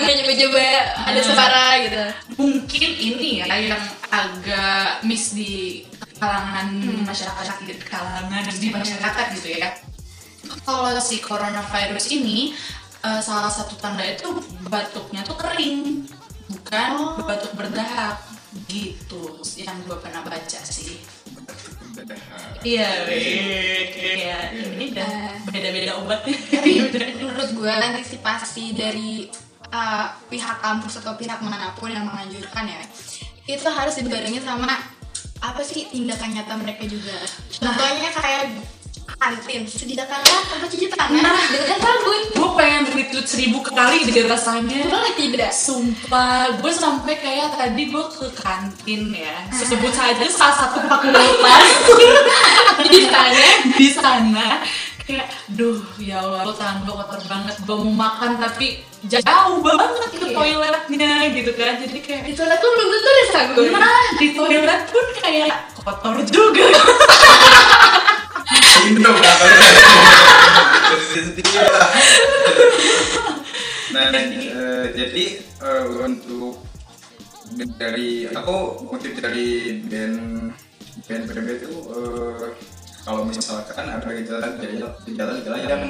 iya. 0.07 0.13
coba-coba 0.23 0.65
ada 1.03 1.19
suara 1.21 1.65
gitu. 1.83 2.03
Mungkin 2.39 2.89
ini 2.95 3.29
ya 3.43 3.45
yang 3.51 3.83
agak 4.11 5.03
miss 5.03 5.35
di 5.35 5.83
kalangan 6.15 6.67
masyarakat 7.03 7.55
di 7.65 7.73
kalangan 7.81 8.43
di 8.47 8.67
masyarakat 8.71 9.25
gitu 9.39 9.49
ya. 9.59 9.69
Kalau 10.63 10.95
si 10.99 11.19
coronavirus 11.23 12.05
ini 12.13 12.51
eh, 13.01 13.21
salah 13.21 13.49
satu 13.49 13.75
tanda 13.77 14.05
itu 14.05 14.27
batuknya 14.67 15.21
tuh 15.25 15.37
kering 15.37 16.05
bukan 16.51 16.89
Oh. 16.97 17.23
batuk 17.23 17.53
berdahak. 17.55 18.17
Gitu 18.67 19.39
yang 19.57 19.79
gue 19.87 19.95
pernah 19.99 20.23
baca 20.27 20.59
sih. 20.59 20.99
Iya 22.61 23.07
iya. 23.07 24.39
Ini 24.51 24.85
udah 24.91 25.13
beda-beda 25.47 25.91
obatnya. 26.03 26.35
Menurut 27.19 27.49
gue 27.55 27.71
antisipasi 27.71 28.75
dari 28.75 29.31
uh, 29.71 30.07
pihak 30.27 30.59
kampus 30.59 30.99
atau 30.99 31.15
pihak 31.15 31.39
mana 31.39 31.71
pun 31.75 31.91
yang 31.91 32.07
menganjurkan 32.07 32.67
ya 32.67 32.81
itu 33.47 33.67
harus 33.67 33.97
dibarengi 33.99 34.39
sama 34.39 34.77
apa 35.41 35.61
sih 35.65 35.89
tindakan 35.89 36.37
nyata 36.37 36.53
mereka 36.59 36.85
juga. 36.85 37.17
Contohnya 37.49 38.09
kayak 38.13 38.43
kantin 39.21 39.61
sediakanlah 39.69 40.41
tempat 40.49 40.65
cuci 40.65 40.87
tangan. 40.89 41.21
Nah. 41.21 41.45
dengan 41.53 41.77
sabun 41.77 42.21
gue. 42.33 42.49
Pengen 42.57 42.83
retweet 42.89 43.25
seribu 43.29 43.61
kali 43.61 44.01
deh 44.09 44.25
rasanya 44.25 44.81
boleh 44.89 45.13
tidak. 45.13 45.53
Sumpah, 45.53 46.57
gue 46.57 46.73
sampai 46.73 47.13
kayak 47.21 47.53
tadi 47.53 47.93
gue 47.93 48.05
ke 48.09 48.27
kantin 48.33 49.13
ya. 49.13 49.45
Sebut 49.53 49.93
saja 49.93 50.25
salah 50.25 50.57
satu 50.57 50.81
fakultas. 50.89 51.65
Di 52.91 53.01
sana 53.05 53.45
di 53.77 53.87
sana. 53.93 54.47
Kayak, 55.01 55.27
duh 55.53 55.81
ya 55.97 56.21
Allah, 56.21 56.45
gue 56.49 56.55
tangan 56.57 56.77
gue 56.81 56.93
kotor 56.93 57.21
banget. 57.29 57.55
Gue 57.61 57.77
mau 57.77 57.93
makan 58.09 58.41
tapi 58.41 58.81
jauh 59.05 59.57
banget 59.61 60.11
ke 60.17 60.25
Iya. 60.29 60.33
toiletnya 60.33 61.13
gitu 61.29 61.51
kan. 61.53 61.73
Jadi 61.77 61.99
kayak, 62.01 62.21
di 62.25 62.33
toilet 62.33 62.57
tuh 62.57 62.69
belum 62.73 62.87
tentu 62.89 63.07
ada 63.07 63.25
sabun 63.29 63.65
nah 63.71 64.05
di 64.17 64.27
toilet 64.33 64.81
pun 64.89 65.05
kayak 65.21 65.53
kotor 65.77 66.15
juga 66.25 66.67
Indo 68.89 69.11
berapa. 69.13 69.45
Nah, 73.91 74.07
eh, 74.15 74.85
jadi 74.95 75.25
eh, 75.43 75.85
untuk 75.99 76.63
dari 77.75 78.31
aku 78.31 78.87
mungkin 78.87 79.11
dari 79.19 79.83
band 79.83 80.17
band 81.03 81.23
PDB 81.27 81.47
itu 81.59 81.71
eh, 81.91 82.47
kalau 83.03 83.27
misalkan 83.27 83.85
ada 83.91 84.07
gejala 84.07 84.47
gejala 84.57 84.87
gejala 85.03 85.31
gejala 85.43 85.57
yang 85.59 85.83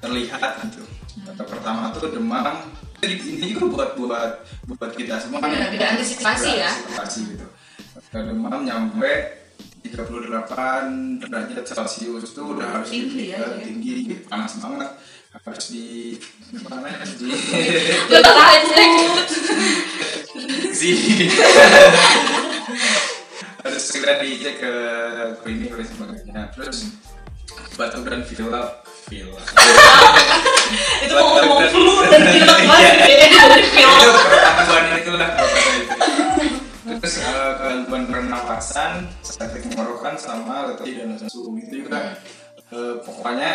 terlihat 0.00 0.64
gitu. 0.72 0.82
Atau 1.28 1.44
pertama 1.44 1.92
tuh 1.92 2.08
demam. 2.10 2.72
Jadi 3.04 3.14
ini 3.36 3.52
juga 3.52 3.68
buat 3.68 3.90
buat 4.00 4.32
buat 4.72 4.92
kita 4.96 5.20
semua 5.20 5.44
Iya, 5.44 5.68
kita 5.68 5.84
antisipasi 5.94 6.50
ya. 6.64 6.72
Antisipasi 6.72 7.20
gitu. 7.36 7.46
Demam 8.16 8.64
nyampe 8.64 9.35
38 9.92 11.22
derajat 11.22 11.64
Celcius 11.64 12.34
itu 12.34 12.42
udah 12.42 12.66
harus 12.66 12.90
Tinggi 12.90 13.30
ya, 13.30 13.38
ya. 13.38 13.62
tinggi 13.62 14.18
panas 14.26 14.58
banget. 14.58 14.90
Harus 15.36 15.68
di 15.68 16.16
mana 16.64 16.88
harus 16.88 17.12
di 17.20 17.28
sini 20.72 21.28
harus 23.66 23.82
segera 23.82 24.22
dicek 24.22 24.54
ke 24.62 24.72
klinik 25.44 25.70
dan 25.76 25.86
sebagainya. 25.86 26.42
Terus 26.56 26.78
batuk 27.76 28.08
dan 28.08 28.24
pilek 28.24 28.68
pilek 29.06 29.46
Itu 31.04 31.12
mau 31.14 31.28
ngomong 31.36 31.68
flu 31.70 31.94
dan 32.08 32.22
pilek 32.32 32.60
lagi. 32.64 33.12
Dari 33.36 33.66
itu 33.68 33.86
pilek 33.86 34.24
pertanggungan 34.32 34.98
itu 34.98 35.12
lah 35.14 35.30
itu 35.36 35.85
terus 37.00 37.16
gangguan 37.60 38.04
pernapasan 38.08 39.06
sakit 39.20 39.70
tenggorokan 39.70 40.16
sama 40.16 40.72
letih 40.72 41.02
dan 41.02 41.16
lesu 41.16 41.52
itu 41.60 41.86
juga 41.86 42.16
eh, 42.72 42.94
pokoknya 43.04 43.52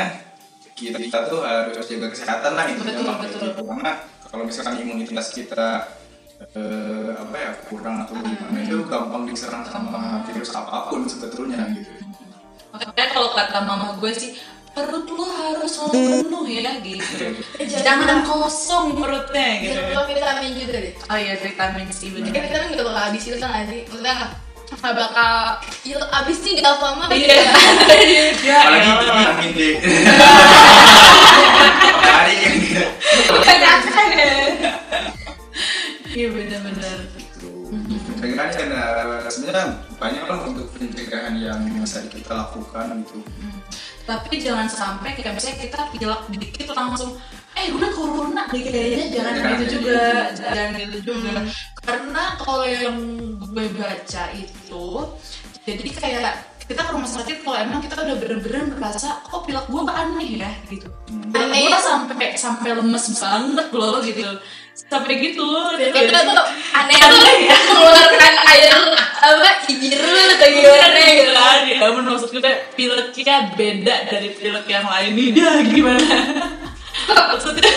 kita, 0.77 0.97
kita 0.97 1.19
tuh 1.29 1.41
harus 1.45 1.85
jaga 1.85 2.07
kesehatan 2.09 2.53
lah 2.57 2.65
itu 2.69 2.81
Betul, 2.81 3.05
betul. 3.21 3.49
karena 3.61 3.91
kalau 4.31 4.43
misalkan 4.47 4.75
imunitas 4.79 5.27
kita 5.35 5.85
eh, 6.55 7.11
apa 7.13 7.35
ya 7.37 7.51
kurang 7.69 8.07
atau 8.07 8.15
gimana 8.17 8.57
itu 8.65 8.81
gampang 8.89 9.23
diserang 9.29 9.63
sama 9.67 10.25
virus 10.25 10.51
apa 10.55 10.89
pun 10.89 11.05
sebetulnya 11.05 11.69
gitu. 11.75 11.91
Makanya 12.71 13.07
kalau 13.11 13.29
kata 13.35 13.59
mama 13.67 13.99
gue 13.99 14.11
sih, 14.15 14.31
perut 14.81 15.05
lo 15.13 15.25
harus 15.29 15.69
selalu 15.69 16.25
penuh 16.25 16.45
ya 16.49 16.73
gitu. 16.81 17.05
Jangan 17.69 18.25
kosong 18.25 18.97
perutnya 18.97 19.61
gitu. 19.61 19.77
Jangan 19.77 19.93
lupa 19.93 20.03
vitamin 20.09 20.51
juga 20.57 20.75
deh. 20.81 20.93
oh 20.97 21.17
iya 21.21 21.33
vitamin 21.37 21.87
C 21.93 21.99
Eh, 22.01 22.09
bener 22.17 22.33
vitamin 22.33 22.69
gak 22.73 22.85
bakal 22.89 23.03
habis 23.13 23.23
itu 23.29 23.37
kan 23.37 23.63
sih? 23.69 23.81
Maksudnya 23.85 24.17
gak 24.81 24.95
bakal 24.97 25.33
itu 25.85 26.05
habis 26.09 26.37
sih 26.41 26.53
di 26.57 26.63
Alfamart 26.65 27.11
iya. 27.13 27.53
Ya 28.41 28.55
apalagi 28.65 28.89
vitamin 29.05 29.49
D. 29.53 29.61
Hari 32.01 32.35
kan 33.91 34.09
iya 36.11 36.27
bener-bener. 36.27 36.97
Pencegahan 38.21 38.49
kan 38.51 38.67
eh, 38.73 39.29
sebenarnya 39.31 39.65
banyak 39.95 40.23
lah 40.27 40.39
untuk 40.49 40.67
pencegahan 40.75 41.35
yang 41.39 41.61
bisa 41.79 42.03
kita 42.09 42.33
lakukan 42.35 43.05
gitu 43.05 43.21
tapi 44.05 44.41
jangan 44.41 44.67
sampai 44.67 45.13
kayak 45.15 45.37
misalnya 45.37 45.57
kita 45.65 45.79
pilek 45.93 46.21
dikit 46.37 46.67
langsung 46.73 47.17
eh 47.55 47.67
gue 47.67 47.87
corona. 47.93 48.47
Nih 48.49 48.63
kayaknya 48.63 49.05
jangan 49.11 49.33
Jangan 49.35 49.51
gitu 49.51 49.65
kayak 49.65 49.73
juga 49.75 49.99
gitu. 50.01 50.41
jangan 50.41 50.71
gitu 50.79 50.97
juga. 51.03 51.31
Karena 51.81 52.23
kalau 52.39 52.65
yang 52.67 52.97
gue 53.37 53.65
baca 53.75 54.23
itu 54.33 54.85
jadi 55.61 55.89
kayak 55.93 56.33
kita 56.65 56.87
ke 56.87 56.91
rumah 56.95 57.11
sakit 57.11 57.37
kalau 57.43 57.57
emang 57.59 57.83
kita 57.83 57.99
udah 57.99 58.15
bener-bener 58.15 58.63
merasa 58.79 59.19
kok 59.27 59.43
pilek 59.43 59.67
gue 59.67 59.81
aneh 59.91 60.29
ya? 60.39 60.51
Gitu. 60.71 60.87
Aneh. 61.35 61.67
gue 61.67 61.79
sampai 61.83 62.27
sampai 62.39 62.69
lemes 62.79 63.05
banget 63.19 63.67
loh 63.75 63.99
gitu 63.99 64.23
sampai 64.71 65.13
gitu 65.19 65.45
Itu 65.79 65.91
tuh 65.93 66.45
aneh 66.75 66.95
Aneh. 66.95 66.97
tuh 66.97 67.35
ya. 67.43 67.57
mengeluarkan 67.71 68.35
air. 68.51 68.71
Apa 69.21 69.49
biru 69.67 70.11
atau 70.35 70.49
gimana? 70.49 70.99
gitu. 70.99 71.31
kan 71.31 71.61
ya 71.63 71.77
maksud 72.01 72.29
kita 72.33 72.49
pileknya 72.73 73.35
beda 73.53 73.95
dari 74.09 74.29
pilek 74.33 74.65
yang 74.67 74.85
lain. 74.87 75.11
Ini 75.15 75.25
dia 75.31 75.51
gimana? 75.63 76.15
Maksudnya 77.07 77.71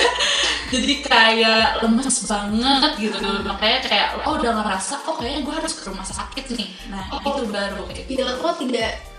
jadi 0.68 0.94
kayak 1.06 1.86
lemes 1.86 2.18
banget 2.26 2.90
gitu. 2.98 3.28
Makanya 3.46 3.78
kayak 3.86 4.06
oh 4.26 4.34
udah 4.34 4.52
ngerasa 4.58 4.94
oh 5.06 5.14
kayaknya 5.14 5.40
gue 5.46 5.54
harus 5.54 5.72
ke 5.78 5.82
rumah 5.86 6.06
sakit 6.06 6.44
nih. 6.58 6.70
Nah 6.90 7.04
Oh. 7.14 7.20
itu 7.22 7.42
baru. 7.46 7.82
Kayak 7.86 8.04
gitu 8.10 8.22
Pilek 8.22 8.38
lo 8.42 8.50
tidak 8.58 9.13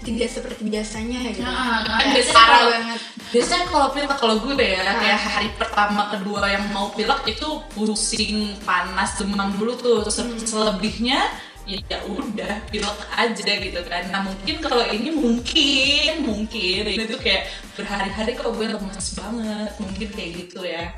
tidak 0.00 0.30
seperti 0.30 0.62
biasanya 0.64 1.18
gitu. 1.28 1.42
Nah, 1.42 1.82
kan 1.82 1.98
Kayak 1.98 2.14
biasanya 2.14 2.32
parah 2.32 2.46
kalau- 2.54 2.70
banget. 2.72 3.00
biasanya 3.28 3.64
kalau 3.66 3.86
pilek 3.90 4.14
kalau 4.14 4.34
gue 4.38 4.54
ya 4.56 4.80
kayak 4.88 5.18
hari 5.18 5.48
pertama 5.52 6.02
kedua 6.08 6.40
yang 6.46 6.64
mau 6.70 6.88
pilek 6.90 7.20
itu 7.28 7.48
pusing 7.68 8.36
panas 8.62 9.18
demam 9.18 9.50
dulu 9.52 9.74
tuh 9.74 10.00
terus 10.00 10.16
selebihnya 10.44 11.26
ya 11.66 11.76
ya 11.84 11.98
udah 12.00 12.64
pilek 12.66 12.96
aja 13.12 13.52
gitu 13.58 13.80
kan 13.84 14.08
nah 14.08 14.24
mungkin 14.24 14.56
kalau 14.58 14.80
ini 14.86 15.12
mungkin 15.12 16.12
mungkin 16.24 16.82
ini 16.88 17.04
tuh 17.04 17.18
kayak 17.18 17.44
berhari-hari 17.74 18.32
kok 18.32 18.48
gue 18.48 18.66
lemes 18.66 19.06
banget 19.12 19.70
mungkin 19.76 20.08
kayak 20.08 20.30
gitu 20.38 20.64
ya 20.64 20.88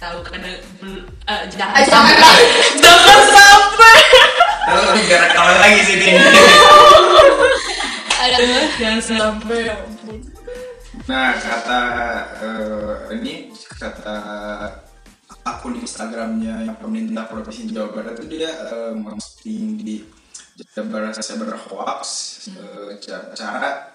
tahu 0.00 0.24
karena 0.24 0.56
bel- 0.80 1.04
eh, 1.26 1.42
jangan 1.50 1.74
Ah, 1.74 1.84
jangan. 1.84 2.06
sampai 2.08 2.16
jangan 2.80 3.20
sampai 3.28 3.98
Lalu 4.66 5.02
gara 5.06 5.28
kalau 5.30 5.54
lagi 5.60 5.80
sih 5.84 5.94
ini. 5.94 6.10
jangan 8.76 9.00
sampai. 9.02 9.62
Nah 11.06 11.32
kata 11.38 11.80
eh, 12.42 12.94
ini 13.20 13.32
kata 13.54 14.16
akun 15.46 15.78
Instagramnya 15.78 16.66
yang 16.66 16.76
pemerintah 16.76 17.30
provinsi 17.30 17.70
Jawa 17.70 17.94
Barat 17.94 18.18
itu 18.18 18.36
dia 18.36 18.50
eh, 18.50 18.92
memposting 18.94 19.78
di 19.78 20.02
Jabar 20.72 21.12
Cyber 21.12 21.52
Hoax 21.54 22.02
eh, 22.50 22.90
ca- 22.98 23.30
cara 23.36 23.94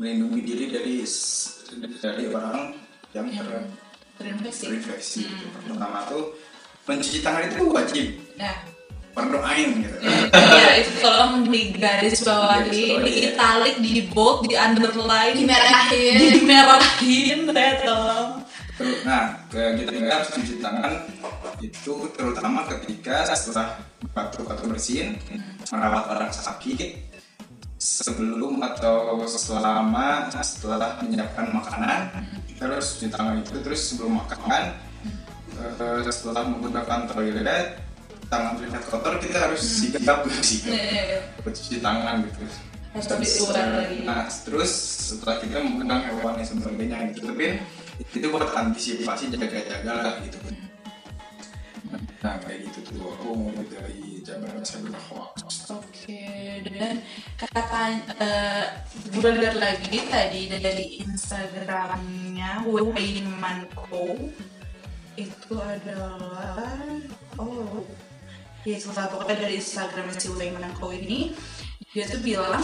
melindungi 0.00 0.40
diri 0.42 0.64
dari 0.72 0.96
dari 2.00 2.24
orang 2.32 2.74
yang 3.12 3.28
ter- 3.28 3.68
terinfeksi 4.18 4.62
terinfeksi. 4.66 5.20
gitu. 5.28 5.46
Pertama 5.68 6.02
tuh 6.08 6.32
mencuci 6.82 7.18
tangan 7.22 7.46
itu 7.46 7.62
wajib 7.70 8.06
ya 8.34 8.50
berdoain 9.12 9.68
gitu. 9.84 9.96
ya 10.58 10.68
itu 10.80 10.92
tolong 11.04 11.44
di 11.48 11.62
garis 11.76 12.24
bawah 12.24 12.64
di, 12.64 12.96
di 12.96 13.12
ya. 13.12 13.36
italic 13.36 13.74
di 13.80 14.00
bold 14.08 14.48
di 14.48 14.56
underline 14.56 15.36
dimerahin. 15.36 16.16
dimerahin 16.40 17.38
saya 17.52 17.72
tolong 17.84 18.30
Terus, 18.72 19.04
nah, 19.04 19.36
ke- 19.52 19.76
kita 19.84 19.90
juga 19.92 20.12
harus 20.16 20.30
cuci 20.32 20.54
tangan 20.64 20.92
itu 21.60 21.94
terutama 22.16 22.64
ketika 22.66 23.28
setelah 23.28 23.78
batuk 24.16 24.48
atau 24.48 24.64
bersin, 24.64 25.20
merawat 25.68 26.08
orang 26.08 26.32
sakit, 26.32 27.12
sebelum 27.76 28.64
atau 28.64 29.20
selama 29.28 30.32
setelah 30.40 30.98
menyiapkan 31.04 31.52
makanan, 31.52 32.00
kita 32.48 32.64
harus 32.64 32.96
cuci 32.96 33.12
tangan 33.12 33.44
itu 33.44 33.60
terus 33.60 33.92
sebelum 33.92 34.24
makan, 34.24 34.72
eh, 35.60 36.00
setelah 36.08 36.42
menggunakan 36.48 37.12
toilet, 37.12 37.76
tangan 38.32 38.56
terlihat 38.56 38.84
kotor 38.88 39.14
kita 39.20 39.38
harus 39.44 39.60
sigap 39.60 40.24
sih 40.40 40.72
buat 41.44 41.52
cuci 41.52 41.84
tangan 41.84 42.24
gitu. 42.24 42.40
Harus 42.92 43.06
lebih 43.08 43.28
aware 43.48 43.72
lagi. 43.72 43.98
Nah, 44.04 44.24
terus 44.28 44.72
setelah 45.12 45.40
kita 45.40 45.64
mengundang 45.64 46.04
hewan 46.08 46.36
dan 46.36 46.44
sebagainya 46.44 46.96
gitu, 47.12 47.28
tapi 47.28 47.60
itu 48.12 48.26
buat 48.28 48.48
antisipasi 48.52 49.32
jaga-jaga 49.32 49.92
lah 49.92 50.14
gitu. 50.24 50.36
Nah, 52.20 52.36
kayak 52.44 52.68
gitu 52.68 52.78
tuh 52.92 53.16
aku 53.16 53.28
mau 53.36 53.64
dari 53.68 54.20
Jabar 54.22 54.54
Cyber 54.62 54.94
Hoax. 55.10 55.72
oke 55.72 56.22
dan 56.68 57.02
kata 57.34 57.84
eh, 58.22 58.64
gue 59.08 59.30
lihat 59.40 59.56
lagi 59.58 59.98
tadi 60.06 60.52
dari 60.52 61.02
instagramnya 61.02 62.62
Waymanco 62.68 64.14
itu 65.18 65.54
adalah 65.58 66.78
oh 67.40 67.82
ya 68.62 68.78
itu 68.78 68.88
lah 68.92 69.10
pokoknya 69.10 69.36
dari 69.40 69.54
instagram 69.58 70.06
si 70.14 70.30
Waymanco 70.30 70.88
ini 70.90 71.34
dia 71.90 72.06
tuh 72.06 72.22
bilang 72.22 72.62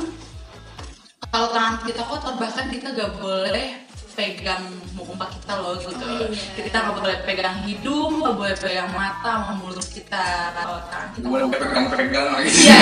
kalau 1.29 1.51
tangan 1.51 1.83
kita 1.83 2.03
kotor 2.03 2.39
bahkan 2.39 2.71
kita 2.71 2.95
gak 2.95 3.19
boleh 3.19 3.85
pegang 4.15 4.67
muka 4.95 5.31
kita 5.31 5.53
loh 5.59 5.79
gitu 5.79 5.95
Oh, 5.95 6.27
iya. 6.27 6.59
kita 6.59 6.77
gak 6.81 6.97
boleh 6.97 7.19
pegang 7.23 7.63
hidung 7.63 8.19
gak 8.19 8.35
boleh 8.35 8.55
pegang 8.55 8.91
mata 8.91 9.43
sama 9.43 9.53
mulut 9.55 9.87
kita 9.87 10.25
kalau 10.55 10.79
tangan 10.89 11.09
kita 11.15 11.27
Gue 11.27 11.39
kotor. 11.45 11.59
pegang-pegang 11.63 12.27
lagi. 12.35 12.51
Iya, 12.51 12.79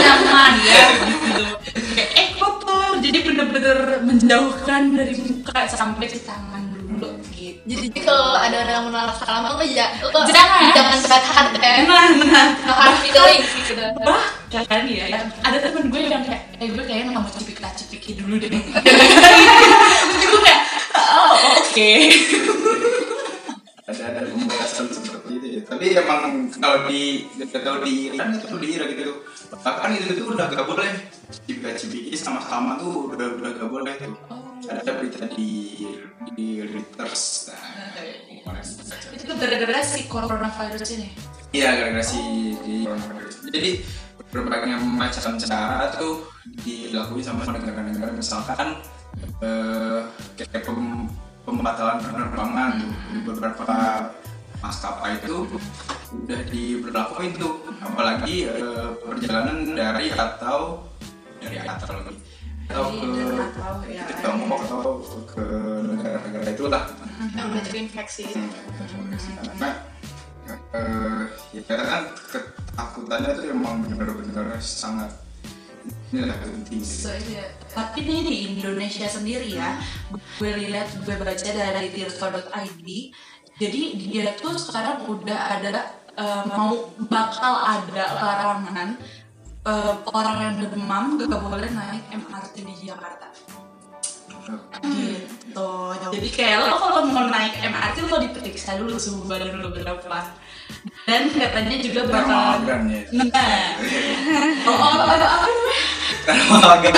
nyaman 0.00 0.52
ya 0.64 0.80
gitu. 1.04 1.44
Kayak, 1.92 2.10
eh 2.16 2.28
kotor, 2.34 2.90
jadi 2.96 3.18
bener-bener 3.20 3.78
menjauhkan 4.00 4.82
dari 4.94 5.14
muka 5.20 5.58
sampai 5.66 6.06
ke 6.06 6.20
tangan. 6.24 6.49
Jadi 7.70 8.02
kalau 8.02 8.34
ada 8.34 8.66
orang 8.66 8.74
yang 8.82 8.86
menolak 8.90 9.14
salam 9.22 9.46
lo 9.46 9.62
ya 9.62 9.94
lo 10.02 10.10
Jangan. 10.10 10.74
jangan 10.74 10.98
berat 11.06 11.22
hati 11.22 11.58
nah, 11.62 12.46
No 12.66 12.72
hard 12.74 12.98
feeling 12.98 13.46
gitu. 13.46 13.84
bahkan 14.50 14.82
ya, 14.90 15.06
ya, 15.06 15.22
ada 15.46 15.62
temen 15.62 15.86
gue 15.86 16.02
yang 16.10 16.26
kayak, 16.26 16.50
eh 16.58 16.66
gue 16.66 16.82
kayaknya 16.82 17.14
nggak 17.14 17.22
mau 17.22 17.30
cipik 17.30 17.62
cipiki 17.78 18.18
dulu 18.18 18.34
deh. 18.42 18.50
Jadi 18.50 20.26
gue 20.26 20.40
kayak, 20.42 20.60
oh 20.98 21.34
oke. 21.62 21.92
ada 23.86 24.02
ada 24.10 24.20
pembahasan 24.26 24.86
seperti 24.90 25.30
itu 25.38 25.46
ya. 25.54 25.60
Tapi 25.70 25.86
emang 25.94 26.50
kalau 26.58 26.90
di 26.90 27.30
kalau 27.54 27.78
di 27.86 28.10
Iran 28.10 28.34
atau 28.34 28.58
di 28.58 28.68
Irak 28.74 28.98
gitu 28.98 29.14
bahkan 29.62 29.94
itu 29.94 30.14
tuh 30.18 30.34
udah 30.34 30.46
gak 30.50 30.66
boleh 30.66 30.90
jika 31.46 31.70
cipiki 31.78 32.18
sama-sama 32.18 32.78
tuh 32.82 33.14
udah 33.14 33.38
udah 33.38 33.50
gak 33.54 33.70
boleh 33.70 33.94
tuh. 34.02 34.14
Ada 34.60 34.92
berita 35.00 35.24
di 35.32 35.84
di 36.36 36.60
Reuters. 36.60 37.48
Nah. 37.48 38.60
Itu 39.16 39.32
gara-gara 39.36 39.80
si 39.80 40.04
coronavirus 40.04 40.90
ini. 41.00 41.08
Iya 41.56 41.68
gara-gara 41.80 42.04
si 42.04 42.20
di 42.64 42.84
coronavirus. 42.84 43.34
Jadi 43.48 43.70
berbagai 44.30 44.78
macam 44.84 45.34
cara 45.40 45.90
tuh 45.96 46.28
dilakuin 46.62 47.24
sama 47.24 47.42
negara-negara 47.50 48.14
misalkan 48.14 48.78
eh, 49.42 50.00
kayak 50.38 50.62
pem- 50.62 51.10
pembatalan 51.42 51.98
penerbangan 51.98 52.78
tuh 52.78 52.92
di 53.10 53.18
beberapa 53.26 53.66
maskapai 54.62 55.18
itu 55.18 55.50
udah 56.14 56.40
diberlakuin 56.46 57.32
tuh 57.34 57.58
apalagi 57.82 58.46
eh, 58.46 58.88
perjalanan 59.02 59.74
dari 59.74 60.14
atau 60.14 60.86
dari 61.42 61.58
atau 61.58 61.90
lagi 61.90 62.29
atau 62.70 62.86
ke 62.94 63.90
ya. 63.90 64.02
ke 64.06 64.14
Tiongkok 64.22 64.60
atau 64.62 64.94
ke 65.26 65.44
negara-negara 65.90 66.46
itulah 66.54 66.82
Yang 67.34 67.46
udah 67.50 67.62
terinfeksi. 67.66 68.24
karena 68.30 69.70
eh 70.74 71.22
ya 71.54 71.60
karena 71.66 71.84
kan 71.84 72.02
ketakutannya 72.14 73.30
itu 73.34 73.42
emang 73.50 73.74
benar-benar 73.86 74.58
sangat 74.62 75.10
ini 76.10 76.26
lah 76.26 76.36
penting. 76.42 76.82
So, 76.82 77.08
iya. 77.30 77.54
Tapi 77.70 78.02
nih 78.02 78.20
di 78.26 78.34
Indonesia 78.52 79.06
sendiri 79.06 79.48
ya, 79.48 79.78
gue 80.10 80.50
lihat 80.58 80.90
gue 81.06 81.14
baca 81.16 81.48
dari 81.54 81.88
tirto.id, 81.94 82.86
jadi 83.56 83.80
dia 83.96 84.26
tuh 84.36 84.58
sekarang 84.58 85.06
udah 85.06 85.38
ada 85.56 85.70
eh, 86.18 86.42
mau 86.50 86.90
bakal 87.08 87.54
ada 87.62 88.04
larangan 88.18 88.98
eh, 89.66 89.92
orang 90.16 90.36
yang 90.40 90.54
demam 90.72 91.04
gak 91.20 91.40
boleh 91.40 91.68
naik 91.68 92.04
MRT 92.08 92.54
di 92.64 92.74
Jakarta. 92.88 93.28
gitu. 94.80 95.70
Jadi 96.10 96.28
kayak 96.32 96.66
lo 96.66 96.74
kalau 96.80 97.06
mau 97.06 97.28
naik 97.28 97.60
MRT 97.60 97.96
lo 98.08 98.18
diperiksa 98.18 98.80
dulu 98.80 98.96
suhu 98.96 99.28
badan 99.28 99.60
lo 99.60 99.68
berapa. 99.70 100.20
Dan 101.04 101.28
katanya 101.34 101.76
juga 101.82 102.08
bakal 102.08 102.64
ya. 102.64 102.78
nah. 103.28 103.76
Oh, 104.64 104.72
oh, 104.72 104.96
oh, 104.96 105.18
oh, 106.48 106.56
oh, 106.56 106.72
oke. 106.78 106.90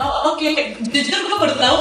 Oh, 0.00 0.34
jujur 0.92 1.18
gue 1.24 1.36
baru 1.40 1.54
tahu. 1.56 1.78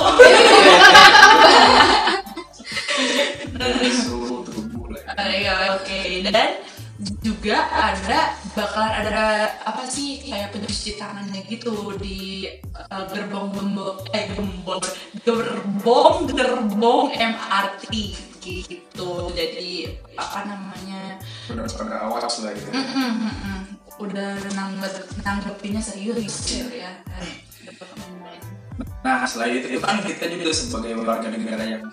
Ah, 5.20 5.28
iya, 5.36 5.76
oke. 5.76 6.00
Dan 6.32 6.69
juga 7.24 7.64
ada 7.72 8.36
bakalan 8.52 8.92
ada 9.08 9.48
apa 9.64 9.88
sih 9.88 10.20
kayak 10.20 10.52
pencuci 10.52 11.00
tangannya 11.00 11.48
gitu 11.48 11.96
di 11.96 12.44
uh, 12.76 13.08
gerbong 13.08 13.56
gembong 13.56 14.04
eh 14.12 14.28
gembong 14.36 14.84
gerbong 15.24 16.28
gerbong 16.28 17.08
MRT 17.16 18.20
gitu 18.44 19.32
jadi 19.32 19.96
apa 20.20 20.40
namanya 20.44 21.16
Udah 21.48 21.66
pada 21.72 21.96
awas 22.04 22.36
lah 22.44 22.52
gitu. 22.52 22.68
mm, 22.68 22.88
mm, 22.92 23.16
mm. 23.32 23.62
udah 24.04 24.32
nanggep 24.56 24.96
nanggepinnya 25.24 25.80
serius 25.80 26.52
ya 26.52 26.92
Nah 29.00 29.24
selain 29.24 29.64
itu 29.64 29.80
kan 29.80 30.04
kita 30.04 30.28
juga 30.28 30.52
sebagai 30.52 31.00
warga 31.00 31.32
negara 31.32 31.64
yang 31.64 31.84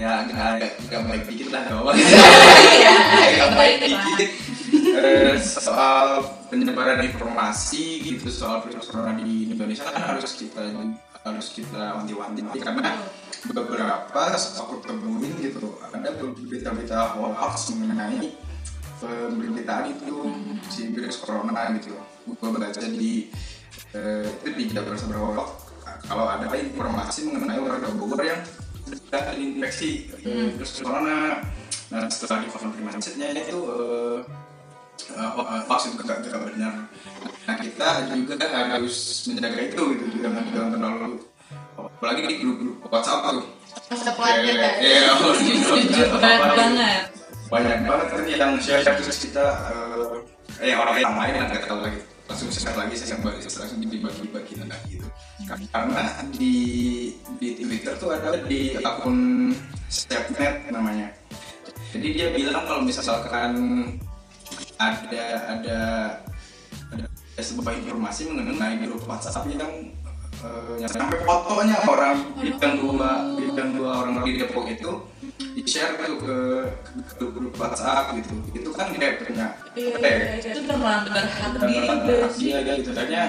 ya 0.00 0.24
agak 0.24 0.80
agak 0.88 1.00
baik 1.04 1.22
dikit 1.28 1.48
lah 1.52 1.62
bawah. 1.68 1.92
agak 3.28 3.50
baik 3.52 3.76
dikit. 3.84 4.30
Soal 5.44 6.24
penyebaran 6.48 7.04
informasi 7.04 8.00
gitu 8.00 8.32
soal 8.32 8.64
virus 8.64 8.88
corona 8.88 9.20
di 9.20 9.52
Indonesia 9.52 9.84
kan 9.92 10.16
harus 10.16 10.40
kita 10.40 10.72
harus 11.20 11.46
kita 11.52 12.00
wanti-wanti. 12.00 12.40
Karena 12.56 12.96
beberapa 13.52 14.22
aku 14.40 14.80
temuin 14.80 15.36
gitu 15.36 15.76
ada 15.84 16.08
berita-berita 16.16 17.20
hoax 17.20 17.76
mengenai 17.76 18.32
pemberitaan 19.04 19.84
itu 19.92 20.16
si 20.72 20.88
virus 20.96 21.20
corona 21.20 21.76
gitu. 21.76 21.92
Gue 22.24 22.48
baca 22.56 22.80
di 22.88 23.28
eh, 23.92 24.24
itu 24.48 24.48
di 24.48 24.64
Jabar 24.72 24.96
Seberapa 24.96 25.44
kalau 26.08 26.24
ada 26.24 26.48
informasi 26.56 27.28
mengenai 27.28 27.60
warga 27.60 27.92
Bogor 27.92 28.24
yang 28.24 28.40
eh, 28.90 30.54
virus 30.54 30.70
corona. 30.80 31.42
Nah 31.90 32.06
setelah 32.06 32.46
dikonfirmasinya 32.46 33.28
itu 33.34 33.58
eh, 33.58 34.18
eh, 35.18 35.30
hoax 35.66 35.80
itu 35.90 36.02
gak, 36.06 36.22
gak 36.26 36.42
benar. 36.50 36.74
Nah 37.48 37.56
kita 37.58 37.88
juga 38.14 38.34
harus 38.46 38.96
menjaga 39.30 39.60
itu 39.64 39.82
gitu 39.96 40.04
jangan 40.22 40.44
jangan 40.54 40.70
terlalu 40.76 41.30
apalagi 42.00 42.20
di 42.28 42.34
grup-grup 42.40 42.76
WhatsApp 42.88 43.20
tuh. 43.28 43.46
Pelajar 43.90 44.54
kan 44.56 44.72
Iya, 44.80 45.12
jujur 45.20 46.08
banget 46.16 46.50
banget. 46.56 47.02
Banyak 47.50 47.78
banget 47.84 48.06
kan 48.08 48.22
yang 48.28 48.52
share 48.62 48.84
terus 48.84 49.18
kita 49.20 49.44
eh, 50.60 50.70
eh 50.70 50.74
orang 50.76 50.96
yang 50.96 51.14
lain 51.16 51.34
yang 51.36 51.46
nggak 51.50 51.66
tahu 51.66 51.80
lagi. 51.82 52.00
Langsung 52.30 52.48
share 52.48 52.76
lagi 52.78 52.94
saya 52.94 53.18
bagi 53.20 53.42
langsung 53.42 53.78
dibagi-bagi 53.82 54.49
karena 55.50 56.04
di 56.30 56.54
di 57.38 57.48
Twitter 57.58 57.94
tuh 57.98 58.14
ada 58.14 58.38
di 58.46 58.78
akun 58.78 59.50
Stepnet 59.90 60.70
namanya 60.70 61.10
jadi 61.90 62.08
dia 62.14 62.28
bilang 62.30 62.62
kalau 62.66 62.82
misalkan 62.86 63.52
ada 64.78 65.26
ada 65.58 65.78
ada 66.94 67.06
sebuah 67.42 67.74
informasi 67.82 68.30
mengenai 68.30 68.78
grup 68.86 69.02
WhatsApp 69.04 69.50
yang 69.50 69.90
eh, 70.40 70.74
yang 70.78 70.90
sampai 70.92 71.18
fotonya 71.26 71.76
orang 71.84 72.16
bintang 72.38 72.74
dua 72.78 73.10
bintang 73.34 73.68
dua 73.74 73.90
orang 74.06 74.22
di 74.22 74.38
Depok 74.38 74.70
itu 74.70 74.92
di 75.50 75.62
share 75.66 75.98
tuh 75.98 76.16
ke, 76.22 76.36
ke 77.18 77.24
grup 77.26 77.54
WhatsApp 77.58 78.14
gitu 78.14 78.34
itu 78.54 78.70
kan 78.70 78.94
kayak 78.94 79.26
punya 79.26 79.46
Iya, 79.74 79.94
ya, 79.98 80.08
iya, 80.08 80.34
iya. 80.38 80.50
itu 80.54 80.60
udah 80.66 80.78
melanggar 80.78 81.24
hak 81.26 81.50
dan 81.58 81.62
diri 81.66 81.86
tentang 81.86 82.00
guys. 82.06 82.22
hak 82.22 82.32
dia 82.38 82.58
gitu 82.78 82.90
kayaknya 82.94 83.22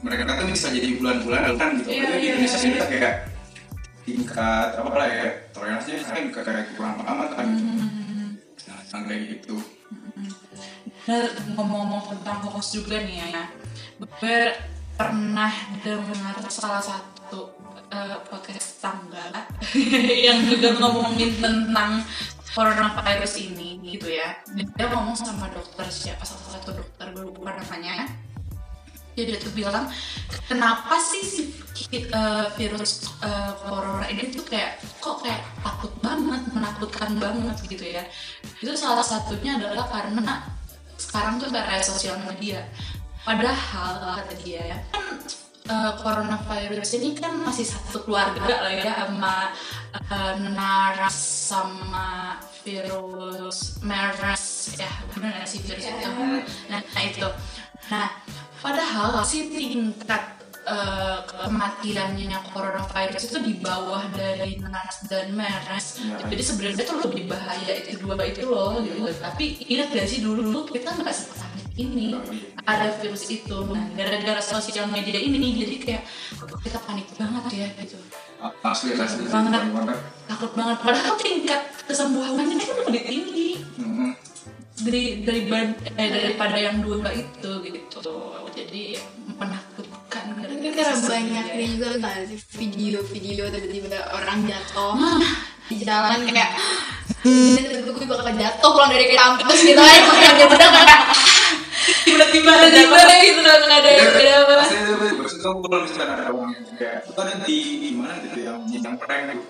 mereka 0.00 0.22
kan 0.24 0.48
bisa 0.48 0.68
jadi 0.72 0.96
bulan-bulan 0.96 1.42
kan 1.60 1.70
gitu 1.80 1.88
Tapi 1.92 2.00
di 2.00 2.24
iya, 2.24 2.32
Indonesia 2.36 2.56
iya. 2.56 2.62
sini 2.62 2.72
kita 2.76 2.86
kayak 2.88 3.14
tingkat 4.08 4.68
apa 4.80 4.94
lah 4.96 5.08
ya 5.08 5.26
toleransinya 5.52 6.04
kan 6.08 6.24
kayak 6.32 6.66
kurang 6.74 6.96
amat 7.04 7.28
kan 7.36 7.48
nah 8.68 9.02
kayak 9.06 9.22
gitu 9.38 9.56
Nah, 11.08 11.26
ngomong-ngomong 11.56 12.12
tentang 12.12 12.38
hoax 12.44 12.76
juga 12.76 13.00
nih 13.00 13.24
ya, 13.24 13.48
gue 13.98 14.38
pernah 14.94 15.50
dengar 15.80 16.36
salah 16.52 16.78
satu 16.78 17.56
eh, 17.88 18.20
podcast 18.28 18.84
tangga 18.84 19.48
yang 20.28 20.44
juga 20.44 20.76
ngomongin 20.76 21.40
tentang 21.40 22.04
coronavirus 22.52 23.34
ini 23.48 23.80
gitu 23.80 24.12
ya. 24.12 24.38
Dia 24.54 24.86
ngomong 24.92 25.16
sama 25.16 25.48
dokter 25.50 25.88
siapa 25.88 26.22
salah 26.22 26.60
satu 26.60 26.78
dokter 26.78 27.06
gue 27.16 27.24
lupa 27.32 27.56
namanya. 27.56 28.06
Dia 29.26 29.38
tuh 29.40 29.52
bilang 29.52 29.86
kenapa 30.48 30.96
sih 31.00 31.22
si 31.24 31.42
eh, 31.90 32.46
virus 32.56 33.10
eh, 33.24 33.52
corona 33.64 34.06
ini 34.08 34.30
tuh 34.32 34.44
kayak 34.46 34.80
kok 35.00 35.24
kayak 35.24 35.42
takut 35.64 35.92
banget, 36.04 36.42
menakutkan 36.52 37.16
banget 37.16 37.56
gitu 37.66 37.84
ya. 37.84 38.04
Itu 38.60 38.72
salah 38.76 39.04
satunya 39.04 39.56
adalah 39.56 39.88
karena 39.88 40.44
sekarang 41.00 41.40
tuh 41.40 41.48
era 41.52 41.80
sosial 41.80 42.20
media. 42.24 42.64
Padahal 43.20 44.16
kata 44.16 44.34
dia 44.40 44.76
ya 44.76 44.78
kan 44.90 45.04
eh, 45.70 45.92
coronavirus 46.00 46.90
ini 46.98 47.14
kan 47.14 47.36
masih 47.44 47.68
satu 47.68 48.02
keluarga 48.04 48.64
lah 48.64 48.72
ya 48.72 48.92
sama 49.06 49.36
eh, 49.92 50.34
naras 50.56 51.16
sama 51.50 52.40
virus 52.64 53.80
MERS 53.80 54.76
ya 54.76 54.90
benar 55.14 55.40
nggak 55.40 55.48
sih 55.48 55.60
virus 55.64 55.86
itu 55.88 56.10
nah, 56.68 56.80
nah 56.80 57.02
itu 57.02 57.28
nah 57.88 58.08
padahal 58.60 59.24
si 59.24 59.48
tingkat 59.48 60.22
eh, 60.62 61.18
kematiannya 61.24 62.38
coronavirus 62.52 63.22
itu 63.26 63.38
di 63.40 63.54
bawah 63.58 64.04
dari 64.12 64.60
naras 64.60 65.08
dan 65.08 65.32
MERS 65.32 65.86
Ya. 66.00 66.16
jadi 66.28 66.42
sebenarnya 66.42 66.84
tuh 66.84 66.98
lebih 67.04 67.26
bahaya 67.26 67.72
itu 67.76 68.00
dua 68.00 68.20
itu 68.22 68.44
loh 68.44 68.80
gitu. 68.80 69.04
Tapi 69.10 69.44
ingat 69.66 69.88
gak 69.90 70.06
sih 70.06 70.20
dulu 70.20 70.64
kita 70.64 70.92
nggak 70.92 71.12
sepanik 71.12 71.66
ini. 71.76 72.16
Ada 72.60 72.92
virus 73.00 73.24
itu 73.28 73.56
nah 73.72 73.84
gara-gara 73.96 74.38
sosial 74.38 74.86
media 74.86 75.16
ini 75.16 75.64
jadi 75.64 75.76
kayak 75.80 76.02
kita 76.60 76.78
panik 76.84 77.08
banget 77.16 77.44
ya 77.50 77.66
gitu. 77.80 77.96
Asli 78.62 78.92
asli 78.94 79.24
Banget. 79.28 79.64
banget. 79.72 79.98
Takut 80.28 80.52
banget. 80.54 80.76
Padahal 80.80 81.14
tingkat 81.16 81.60
kesembuhannya 81.84 82.44
kan 82.60 82.76
lebih 82.88 83.02
tinggi. 83.04 83.48
Mhm. 83.80 84.12
dari 84.80 85.20
dari 85.20 85.44
eh, 85.92 86.08
daripada 86.08 86.56
yang 86.56 86.80
dua 86.80 87.12
itu 87.12 87.50
gitu 87.60 88.00
jadi 88.70 89.02
menakutkan 89.34 90.24
Mungkin 90.30 90.70
karena 90.78 90.96
banyak 91.02 91.46
nih 91.58 91.66
juga 91.74 91.86
nggak 91.98 92.14
sih 92.30 92.38
video-video 92.54 93.50
tiba-tiba 93.50 93.98
orang 94.14 94.46
jatuh. 94.46 94.94
Di 95.66 95.76
jalan 95.82 96.22
kayak 96.22 96.54
tiba-tiba 97.26 97.90
gue 97.90 98.06
bakal 98.06 98.30
jatuh 98.30 98.70
pulang 98.70 98.94
dari 98.94 99.10
kampus 99.10 99.58
gitu 99.66 99.82
kan. 99.82 100.02
Yang 100.22 100.34
dia 100.38 100.46
udah 100.46 100.70
kayak 100.70 101.02
tiba-tiba 102.06 102.50
ada 102.54 102.68
jatuh 102.70 103.18
gitu 103.18 103.40
dan 103.42 103.62
ada 103.66 103.90
ada 103.90 104.32
apa? 104.38 104.54
Asli 104.62 104.78
itu 104.78 105.14
maksud 105.18 105.38
kamu 105.42 105.58
kalau 105.66 105.78
misalkan 105.82 106.08
ada 106.14 106.24
orang 106.30 106.50
yang 106.54 106.64
kayak 106.78 106.96
itu 107.02 107.18
ada 107.18 107.34
di 107.42 107.58
mana 107.98 108.14
gitu 108.22 108.38
yang 108.38 108.58
yang 108.70 108.94
prank 109.02 109.22
gitu. 109.34 109.44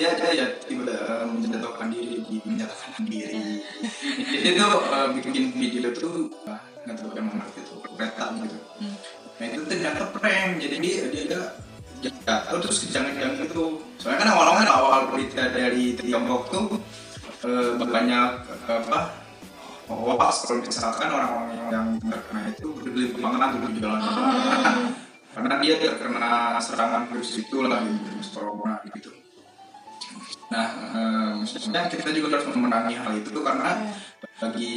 Dia 0.00 0.08
dia 0.16 0.28
ya 0.32 0.46
tiba 0.64 0.88
eh, 0.88 1.24
menjatuhkan 1.28 1.92
diri 1.92 2.24
di 2.24 2.40
menjatuhkan 2.48 3.04
diri. 3.04 3.60
Dia 4.40 4.50
tuh 4.56 4.80
eh, 4.88 5.08
bikin 5.20 5.44
video 5.52 5.92
tuh 5.92 6.32
ah, 6.48 6.69
nggak 6.90 7.06
tahu 7.06 7.14
yang 7.14 7.26
mana 7.30 7.46
gitu 7.54 7.72
kereta 7.94 8.24
gitu. 8.42 8.58
Nah 9.38 9.46
itu 9.46 9.62
ternyata 9.70 10.02
prank 10.10 10.50
jadi 10.58 10.76
dia 10.82 11.04
dia 11.06 11.40
jatuh 12.26 12.58
terus 12.58 12.90
jangan-jangan 12.90 13.46
itu 13.46 13.64
soalnya 14.00 14.18
kan 14.24 14.28
awal-awal 14.34 14.66
awal 14.66 15.00
berita 15.12 15.52
dari 15.54 15.94
Tiongkok 15.94 16.42
tuh 16.50 16.66
eh, 17.46 17.78
banyak 17.78 18.30
apa 18.66 18.98
hoax 19.86 20.46
kalau 20.46 20.62
misalkan 20.62 21.08
orang-orang 21.10 21.58
yang 21.70 21.86
terkena 22.02 22.42
itu 22.50 22.66
bergelimpangan 22.74 23.48
tuh 23.54 23.70
di 23.70 23.78
jalan. 23.82 24.02
Karena 25.34 25.62
dia 25.62 25.78
terkena 25.78 26.58
serangan 26.58 27.06
virus 27.06 27.38
itu 27.38 27.62
lah 27.62 27.78
gitu, 27.86 28.02
virus 28.02 28.30
corona 28.34 28.82
gitu. 28.90 29.10
Nah 30.50 30.66
eh, 30.90 31.30
maksudnya 31.38 31.86
kita 31.86 32.10
juga 32.10 32.38
harus 32.38 32.50
memenangi 32.50 32.98
hal 32.98 33.12
itu 33.14 33.30
tuh 33.30 33.46
karena 33.46 33.94
bagi 34.40 34.76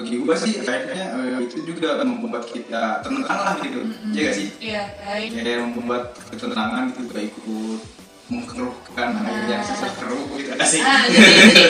bagi 0.00 0.16
gue 0.16 0.34
sih 0.40 0.52
kayaknya 0.64 1.12
eh, 1.12 1.44
itu 1.44 1.60
juga 1.68 2.00
membuat 2.00 2.48
kita 2.48 3.04
tenang 3.04 3.28
lah 3.28 3.60
gitu. 3.60 3.84
Ya 4.16 4.32
gak 4.32 4.34
sih? 4.34 4.48
Iya 4.56 4.82
baik. 5.04 5.28
Kayak 5.36 5.60
membuat 5.76 6.16
ketenangan 6.32 6.88
itu 6.88 7.00
gak 7.12 7.24
ikut 7.36 7.80
mengkeruhkan 8.26 9.08
akhirnya 9.22 9.60
sekeruh 9.60 10.24
gitu. 10.40 10.50
Gak 10.56 10.68
sih 10.72 10.80
jadi, 10.80 11.30
jadi 11.52 11.64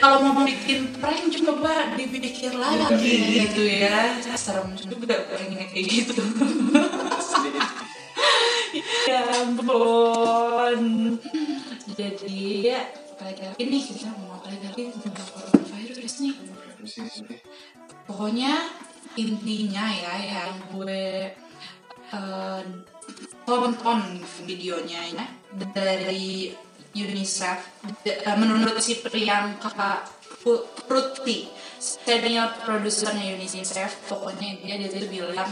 kalau 0.00 0.18
mau 0.24 0.42
bikin 0.48 0.96
prank 0.98 1.30
coba 1.30 1.94
dipikir 2.00 2.56
lagi 2.56 3.14
gitu 3.44 3.62
ya. 3.68 4.16
Serem 4.32 4.72
juga 4.72 5.28
pranknya 5.28 5.68
kayak 5.68 5.84
gitu. 5.84 6.16
Ya 9.04 9.20
ampun. 9.36 10.80
Jadi 11.92 12.72
ya 12.72 12.88
apalagi 13.12 13.44
lagi 13.52 13.62
nih 13.68 13.82
kita 13.84 14.08
mau 14.16 14.40
apalagi 14.40 14.64
lagi 14.64 14.82
nih 16.02 16.34
pokoknya 18.06 18.52
intinya 19.14 19.86
ya 19.92 20.14
yang 20.18 20.54
gue 20.74 21.30
eh, 22.10 22.62
tonton 23.46 24.00
videonya 24.42 25.00
ya 25.14 25.26
dari 25.70 26.50
UNICEF 26.92 27.58
eh, 28.04 28.36
menurut 28.36 28.82
si 28.82 28.98
Priyanka 28.98 30.02
Pruti 30.90 31.46
senior 31.78 32.50
produsernya 32.66 33.38
UNICEF 33.38 34.10
pokoknya 34.10 34.58
dia 34.58 34.74
dia 34.82 35.06
bilang 35.06 35.50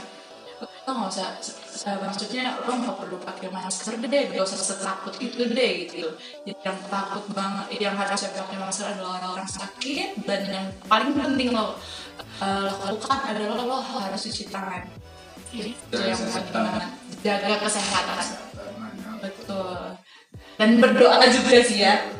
lo 0.61 0.91
nggak 0.93 1.11
usah 1.13 1.97
maksudnya 2.05 2.61
lo 2.67 2.73
nggak 2.77 2.97
perlu 3.01 3.17
pakai 3.23 3.49
masker 3.49 3.97
deh 4.01 4.23
gak 4.35 4.45
usah 4.45 4.59
setakut 4.61 5.15
itu 5.17 5.49
deh 5.49 5.71
gitu. 5.89 6.09
Jadi 6.45 6.61
yang 6.61 6.79
takut 6.93 7.25
banget 7.33 7.67
yang 7.81 7.95
harusnya 7.97 8.31
pakai 8.37 8.59
masker 8.61 8.87
adalah 8.93 9.23
orang-orang 9.23 9.49
sakit 9.49 10.09
dan 10.29 10.41
yang 10.49 10.67
paling 10.85 11.17
penting 11.17 11.57
lo 11.57 11.81
eh, 12.43 12.71
lakukan 12.85 13.21
adalah 13.25 13.65
lo 13.65 13.79
harus 13.81 14.21
cuci 14.29 14.53
tangan. 14.53 14.85
Jadi 15.51 15.73
Jaga 15.91 16.07
yang 16.15 16.21
banget 16.53 16.91
jaga 17.27 17.55
kesehatan. 17.65 18.27
Betul. 19.21 19.81
Dan 20.61 20.71
berdoa 20.77 21.25
juga 21.33 21.59
sih 21.65 21.81
ya 21.81 22.20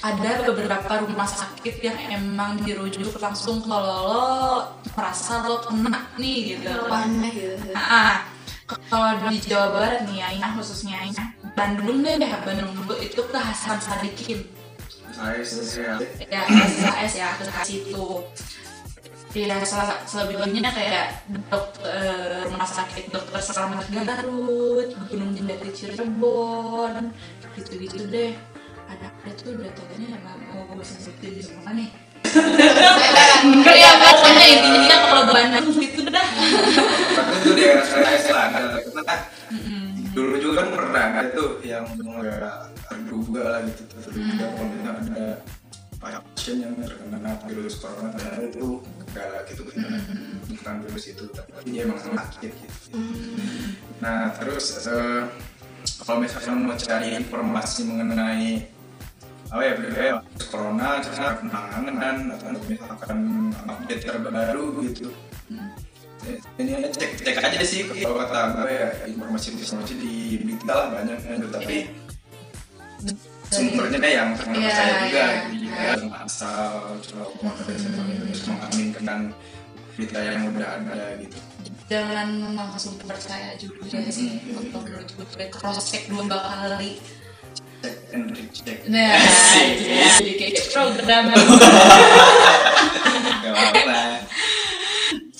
Ada 0.00 0.48
beberapa 0.48 1.04
rumah 1.04 1.28
sakit 1.28 1.84
yang 1.84 1.98
emang 2.08 2.56
dirujuk 2.64 3.12
langsung 3.20 3.60
kalau 3.60 4.08
lo 4.08 4.28
merasa 4.96 5.44
lo 5.44 5.60
kena 5.60 6.08
nih 6.16 6.56
gitu. 6.56 6.72
mana 6.88 7.28
gitu. 7.28 7.68
Ah, 7.76 8.24
kalau 8.88 9.28
di 9.28 9.36
Jawa 9.44 9.76
Barat 9.76 10.08
nih 10.08 10.24
ya, 10.24 10.48
khususnya 10.56 11.04
Ina, 11.04 11.36
Bandung 11.52 12.00
deh, 12.00 12.16
Bandung 12.16 12.72
dulu 12.72 12.96
itu 12.96 13.20
ke 13.20 13.36
Hasan 13.36 13.76
Sadikin 13.76 14.40
Saya 15.12 15.44
saya 15.44 16.00
ya 16.32 16.48
SKS 16.48 17.12
ya 17.20 17.28
ke 17.36 17.44
situ. 17.68 18.24
Ya 19.30 19.62
sel- 19.62 20.00
selebihnya 20.10 20.74
kayak 20.74 21.22
dokter 21.52 22.42
rumah 22.50 22.66
sakit 22.66 23.14
dokter 23.14 23.38
selamat 23.38 23.86
Garut 23.94 24.90
Gunung 25.06 25.30
Jati 25.38 25.70
Cirebon 25.70 27.14
gitu-gitu 27.54 28.10
deh 28.10 28.34
ada 28.90 29.06
ada 29.22 29.30
tuh 29.38 29.54
datanya 29.62 30.18
emang 30.18 30.38
mau 30.50 30.66
gue 30.74 30.82
sebutin 30.82 31.38
di 31.38 31.42
semua 31.46 31.70
nih. 31.70 31.88
Enggak 33.46 33.76
ya 33.78 33.90
pokoknya 34.02 34.46
intinya 34.50 34.96
kalau 35.06 35.22
Bandung 35.30 35.78
gitu 35.78 36.00
dah. 36.10 36.26
Karena 37.14 37.32
itu 37.38 37.50
di 37.54 37.62
era 37.62 37.82
saya 37.86 38.18
lah 38.34 38.44
ada 38.50 38.78
karena 38.82 39.14
dulu 40.10 40.34
juga 40.42 40.66
kan 40.66 40.68
pernah 40.74 41.04
ada 41.22 41.30
tuh 41.30 41.62
yang 41.62 41.86
terduga 42.90 43.42
lah 43.46 43.60
gitu. 43.70 43.82
Terduga 43.94 44.44
kalau 44.58 44.66
ada 44.74 45.26
pasien 46.00 46.56
yang 46.64 46.72
terkena 46.80 47.36
virus 47.44 47.76
corona 47.76 48.08
ternyata 48.16 48.48
itu 48.48 48.80
lah 49.14 49.44
gitu 49.44 49.62
bukan 50.48 50.74
virus 50.88 51.04
itu 51.12 51.24
tapi 51.28 51.76
dia 51.76 51.84
emang 51.84 52.00
sakit 52.00 52.52
gitu. 52.56 52.96
Nah 54.00 54.32
terus 54.40 54.80
eh, 54.88 55.28
kalau 56.00 56.24
misalnya 56.24 56.52
mau 56.56 56.72
cari 56.72 57.12
informasi 57.20 57.84
mengenai 57.84 58.79
apa 59.50 59.62
ya 59.66 59.72
ya 59.98 60.16
corona 60.46 61.02
cara 61.02 61.34
penanganan 61.42 62.16
atau 62.38 62.54
misalkan 62.70 63.18
update 63.66 64.02
terbaru 64.06 64.66
gitu. 64.86 65.10
Ini 66.60 66.70
aja 66.78 66.88
cek 66.94 67.10
cek 67.18 67.36
aja 67.42 67.58
sih 67.66 67.82
kalau 67.90 68.22
kata 68.22 68.62
gue 68.62 68.70
ya 68.70 68.88
informasi 69.10 69.58
informasi 69.58 69.94
di 69.98 70.14
berita 70.46 70.70
lah 70.70 70.86
banyak 70.94 71.18
kan 71.18 71.42
tapi 71.50 71.76
sumbernya 73.50 73.98
yang 74.06 74.28
terkenal 74.38 74.62
Iya, 74.62 74.70
saya 74.70 74.92
juga 75.02 75.18
iya. 75.18 75.42
gitu. 75.50 75.64
Juga 75.66 75.82
yang 75.82 76.12
asal 76.14 76.70
coba 77.02 77.50
terus 77.66 77.82
mengaminkan 78.46 79.20
berita 79.98 80.18
yang 80.22 80.40
udah 80.54 80.68
ada 80.78 81.00
gitu. 81.18 81.38
Jangan 81.90 82.28
langsung 82.54 82.94
percaya 83.02 83.58
juga 83.58 83.98
sih 84.14 84.38
untuk 84.54 84.86
menurut 84.86 85.10
gue 85.10 85.46
cross 85.50 85.90
check 85.90 86.06
dua 86.06 86.22
kali 86.30 87.02
recheck 88.50 88.78
nah 88.90 89.14
jadi 90.18 90.32
kayak 90.34 90.54
program 90.74 91.24
Gak 93.40 93.52
apa-apa. 93.56 94.00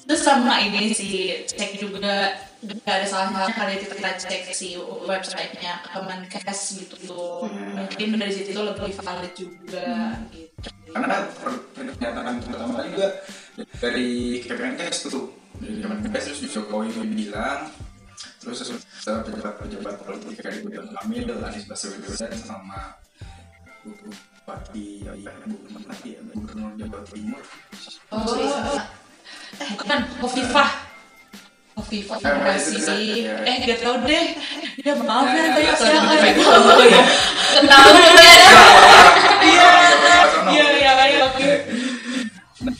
Terus 0.08 0.22
sama 0.24 0.58
ini 0.58 0.90
sih 0.90 1.44
cek 1.46 1.78
juga 1.78 2.34
gak 2.60 2.96
ada 2.96 3.06
salah 3.06 3.46
kali 3.52 3.78
kita 3.78 3.94
cek 3.94 4.50
si 4.50 4.74
websitenya 5.06 5.84
Kemenkes 5.86 6.80
gitu. 6.80 6.94
Tuh 7.06 7.46
mungkin 7.46 8.18
dari 8.18 8.32
situ 8.32 8.56
lebih 8.56 8.90
valid 8.96 9.32
juga 9.36 10.18
gitu. 10.34 10.68
Karena 10.90 11.28
per- 11.30 11.66
pernyataan 11.76 12.34
pertama 12.42 12.82
juga 12.88 13.08
dari 13.78 14.40
Kemenkes 14.42 15.06
tuh 15.06 15.30
dari 15.60 15.78
Kemenkes 15.78 16.24
terus 16.26 16.50
Jokowi 16.50 16.90
bilang 17.14 17.70
terus 18.40 18.58
pejabat-pejabat 19.04 19.94
politik 20.00 20.40
kayak 20.40 20.64
Ridwan 20.64 20.88
Kamil, 20.96 21.28
Anies 21.44 21.64
Baswedan 21.68 22.32
sama 22.40 22.96
Bupati 23.84 25.04
ya, 25.04 25.12
Bupati 25.44 26.08
ya, 26.16 26.20
Gubernur 26.32 26.72
Jawa 26.76 27.00
Timur. 27.06 27.42
Oh 28.10 28.80
bukan 29.76 30.00
Hovifah 30.24 30.70
Hovifah 31.76 32.16
Eh, 32.16 32.28
kan, 32.28 32.56
ya. 32.96 33.34
eh 33.44 33.56
gak 33.66 33.78
tau 33.80 33.96
deh. 34.04 34.26
Ya 34.80 34.92
maaf 34.96 35.28
ya 35.28 35.36
Ya, 35.36 35.44
kayak 35.52 35.64
ya, 35.64 35.74
saya 35.76 35.92
ya, 35.92 36.00
nggak 36.00 36.16
ya. 36.16 36.24
ya 36.24 36.32
ketahuan 36.40 36.76
ya 36.80 37.04
iya 39.40 40.66
iya 40.76 40.92
iya 40.92 40.92
iya. 41.36 41.54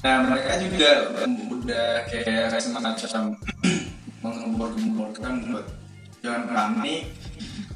Nah 0.05 0.17
mereka 0.29 0.53
juga 0.61 0.91
udah 1.49 1.89
kayak 2.09 2.61
semacam 2.61 3.25
menggembor-gemborkan 4.21 5.33
buat 5.49 5.67
jangan 6.21 6.45
panik 6.53 7.03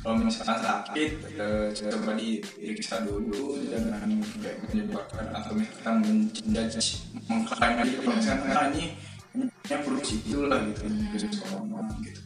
kalau 0.04 0.20
misalkan 0.20 0.60
sakit 0.60 1.10
eh, 1.32 1.66
coba 1.72 2.12
diperiksa 2.12 3.00
dulu 3.08 3.56
jangan 3.72 4.20
kayak 4.36 4.58
menyebabkan 4.68 5.24
atau 5.32 5.52
misalkan 5.56 5.94
menjudge 6.04 7.00
mengklaim 7.24 7.74
aja 7.80 7.96
kalau 8.04 8.16
misalkan 8.20 8.52
ah, 8.52 8.66
ini 8.68 8.84
ini 9.32 9.44
virus 9.64 10.08
itu 10.12 10.38
lah 10.44 10.60
gitu 10.68 10.82
virus 11.10 11.34
corona 11.40 11.80
gitu 12.04 12.20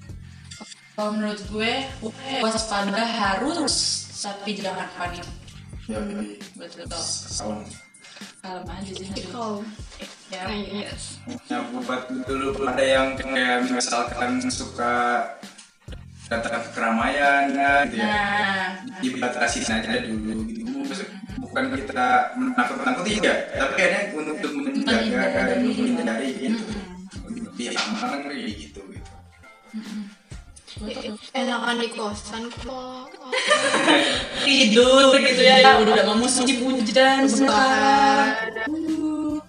Kalau 0.98 1.14
menurut 1.14 1.38
gue, 1.54 1.72
waspada 2.42 3.06
harus, 3.06 3.74
tapi 4.18 4.58
jangan 4.58 4.90
panik. 4.98 5.22
ya 5.86 6.02
Betul. 6.58 6.90
salam 6.90 7.62
Kalem 8.42 8.66
aja 8.66 8.92
sih. 8.98 9.06
kalau 9.30 9.62
Ya. 10.28 10.44
yes 10.52 11.24
Ya, 11.48 11.64
buat 11.72 12.04
dulu 12.28 12.52
ada 12.68 12.84
yang 12.84 13.16
kayak 13.16 13.64
misalkan 13.64 14.44
suka 14.52 15.24
datang 16.28 16.60
ke 16.68 16.70
keramaian 16.76 17.48
ya, 17.48 17.88
gitu 17.88 18.04
ya. 18.04 18.12
Nah, 18.12 18.68
dibatasi 19.00 19.64
aja 19.64 20.04
dulu 20.04 20.44
gitu. 20.52 20.68
Bukan 21.40 21.64
kita 21.72 22.36
menakut-nakuti 22.36 23.24
ya, 23.24 23.34
tapi 23.56 23.80
ada 23.88 24.12
untuk 24.12 24.52
menjaga 24.52 25.48
dan 25.48 25.64
menghindari 25.64 26.36
gitu. 26.36 26.64
Lebih 27.32 27.72
aman 27.72 28.28
kayak 28.28 28.52
gitu 28.52 28.80
gitu. 28.92 29.10
enakan 31.32 31.80
di 31.80 31.88
kosan 31.96 32.52
kok 32.52 33.10
tidur 34.44 35.16
gitu 35.16 35.42
ya, 35.42 35.80
udah 35.80 35.92
gak 35.96 36.06
mau 36.06 36.20
musim 36.20 36.44
hujan 36.60 37.24
sekarang. 37.24 39.07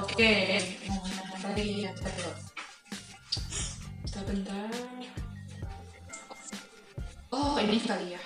Oke, 0.00 0.32
ngomongin 0.88 1.16
apa 1.20 1.36
tadi 1.36 1.84
ya, 1.84 1.90
bentar. 4.22 4.70
Oh, 7.28 7.60
ini 7.60 7.76
kali 7.84 8.16
ya. 8.16 8.22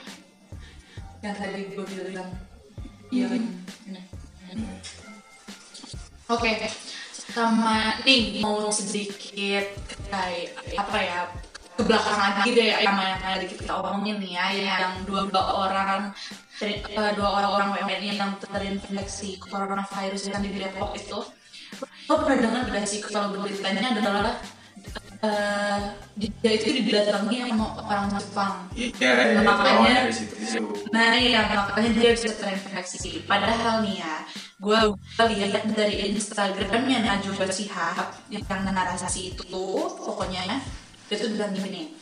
Yang 1.26 1.34
tadi 1.34 1.60
gue 1.74 1.86
bilang. 1.86 2.30
Iya, 3.10 3.26
ini. 3.34 4.02
Oke, 6.26 6.50
sama 7.12 8.02
nih 8.06 8.42
mau 8.42 8.70
sedikit 8.70 9.66
kayak 10.10 10.58
apa 10.78 10.98
ya 10.98 11.20
ke 11.76 11.82
belakang 11.84 12.18
lagi 12.18 12.50
deh 12.56 12.72
sama 12.82 13.02
yang 13.04 13.20
tadi 13.20 13.46
kita 13.52 13.72
omongin 13.78 14.16
nih 14.18 14.32
ya 14.32 14.46
yang 14.56 14.94
dua 15.04 15.28
dua 15.28 15.44
orang 15.68 16.10
dari 16.56 16.80
eh, 16.80 17.12
dua 17.16 17.28
orang 17.36 17.50
orang 17.52 17.68
WNI 17.84 18.16
yang 18.16 18.32
terinfeksi 18.40 19.36
coronavirus 19.40 20.22
yang 20.32 20.40
di 20.40 20.56
Depok 20.56 20.96
itu. 20.96 21.18
Lo 22.06 22.14
pernah 22.22 22.38
dengar 22.38 22.62
gak 22.70 22.86
sih 22.86 23.02
kalau 23.02 23.34
beritanya 23.36 23.92
adalah 23.92 24.38
eh, 25.20 25.80
dia 26.16 26.50
itu 26.56 26.80
didatangi 26.80 27.50
sama 27.52 27.66
orang 27.84 28.08
Jepang. 28.16 28.54
Ya 28.72 28.88
ya 29.12 29.40
Makanya- 29.42 29.44
makanya 29.44 29.96
Nah 30.94 31.12
iya 31.18 31.40
makanya 31.50 31.90
dia 31.92 32.10
bisa 32.14 32.30
terinfeksi. 32.32 33.26
Padahal 33.26 33.84
nih 33.84 34.00
ya 34.00 34.14
Gue 34.56 34.78
lihat 35.28 35.68
dari 35.76 36.08
Instagramnya 36.16 37.04
Najwa 37.04 37.44
Shihab 37.52 38.08
Yang 38.32 38.48
narasi 38.64 39.20
itu 39.36 39.44
Pokoknya 40.00 40.48
Dia 41.12 41.16
tuh 41.20 41.28
bilang 41.36 41.52
gini 41.52 41.92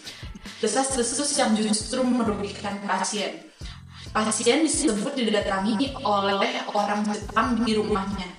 Desas-desus 0.63 1.35
yang 1.35 1.57
justru 1.59 2.07
merugikan 2.07 2.79
pasien 2.87 3.43
Pasien 4.15 4.63
disebut 4.63 5.19
didatangi 5.19 5.91
oleh 6.07 6.63
orang 6.71 7.03
Jepang 7.03 7.59
di 7.67 7.75
rumahnya. 7.75 8.31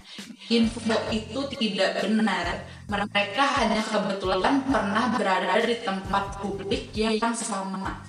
Info 0.48 0.80
itu 1.12 1.40
tidak 1.60 2.00
benar. 2.00 2.64
Mereka 2.88 3.44
hanya 3.60 3.84
kebetulan 3.84 4.64
pernah 4.72 5.12
berada 5.20 5.60
di 5.60 5.76
tempat 5.84 6.40
publik 6.40 6.96
yang 6.96 7.36
sama. 7.36 8.08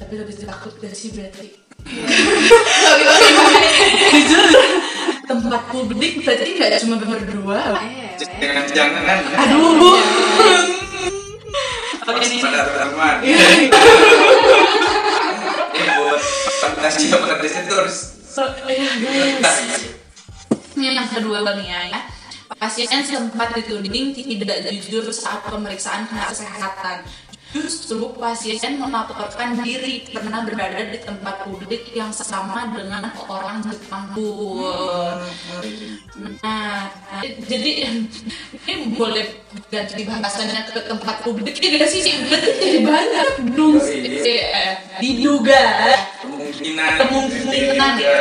Tapi 0.00 0.14
lebih 0.16 0.32
takut 0.48 0.72
gak 0.80 0.96
sih 0.96 1.12
berarti 1.12 1.58
Jujur, 4.14 4.46
tempat 5.28 5.62
publik 5.68 6.24
berarti 6.24 6.48
gak 6.56 6.80
cuma 6.88 6.96
berdua. 7.04 7.76
Jangan 8.16 8.64
jangan 8.72 9.02
kan 9.04 9.20
aduh. 9.44 10.00
Oke 12.08 12.24
harus 12.24 12.32
nih 12.32 12.40
pada 12.40 12.64
teman 12.72 13.16
ini 13.20 13.68
fantasi 16.78 17.10
fantasi 17.10 17.58
itu 17.66 17.74
harus 17.74 17.98
So, 18.28 18.46
iya. 18.70 18.86
Ini 20.78 20.94
yang 20.94 21.10
kedua 21.10 21.42
nih 21.58 21.90
ya. 21.90 22.06
Pasien 22.54 22.86
sempat 23.02 23.50
dituding 23.50 24.14
tidak 24.14 24.62
jujur 24.78 25.10
saat 25.10 25.42
pemeriksaan 25.50 26.06
kesehatan. 26.06 27.02
Justru 27.48 28.12
pasien 28.14 28.76
melaporkan 28.76 29.58
diri 29.64 30.04
pernah 30.12 30.44
berada 30.44 30.84
di 30.86 31.00
tempat 31.00 31.48
publik 31.48 31.88
yang 31.96 32.12
sama 32.12 32.70
dengan 32.76 33.10
orang 33.26 33.64
Jepang. 33.64 34.12
Nah, 36.44 36.92
jadi 37.24 37.70
ini 38.68 38.92
boleh 38.94 39.24
ganti 39.72 40.04
bahasannya 40.04 40.68
ke 40.68 40.80
tempat 40.84 41.16
publik 41.24 41.56
ya 41.58 41.80
gak 41.80 41.88
sih? 41.88 42.04
Berarti 42.06 42.50
jadi 42.60 42.78
banyak 42.84 43.28
dong. 43.56 43.80
Eh, 43.82 44.72
Diduga 45.00 45.64
kemungkinan 46.58 46.90
kemungkinan 47.06 47.92
ya. 48.02 48.18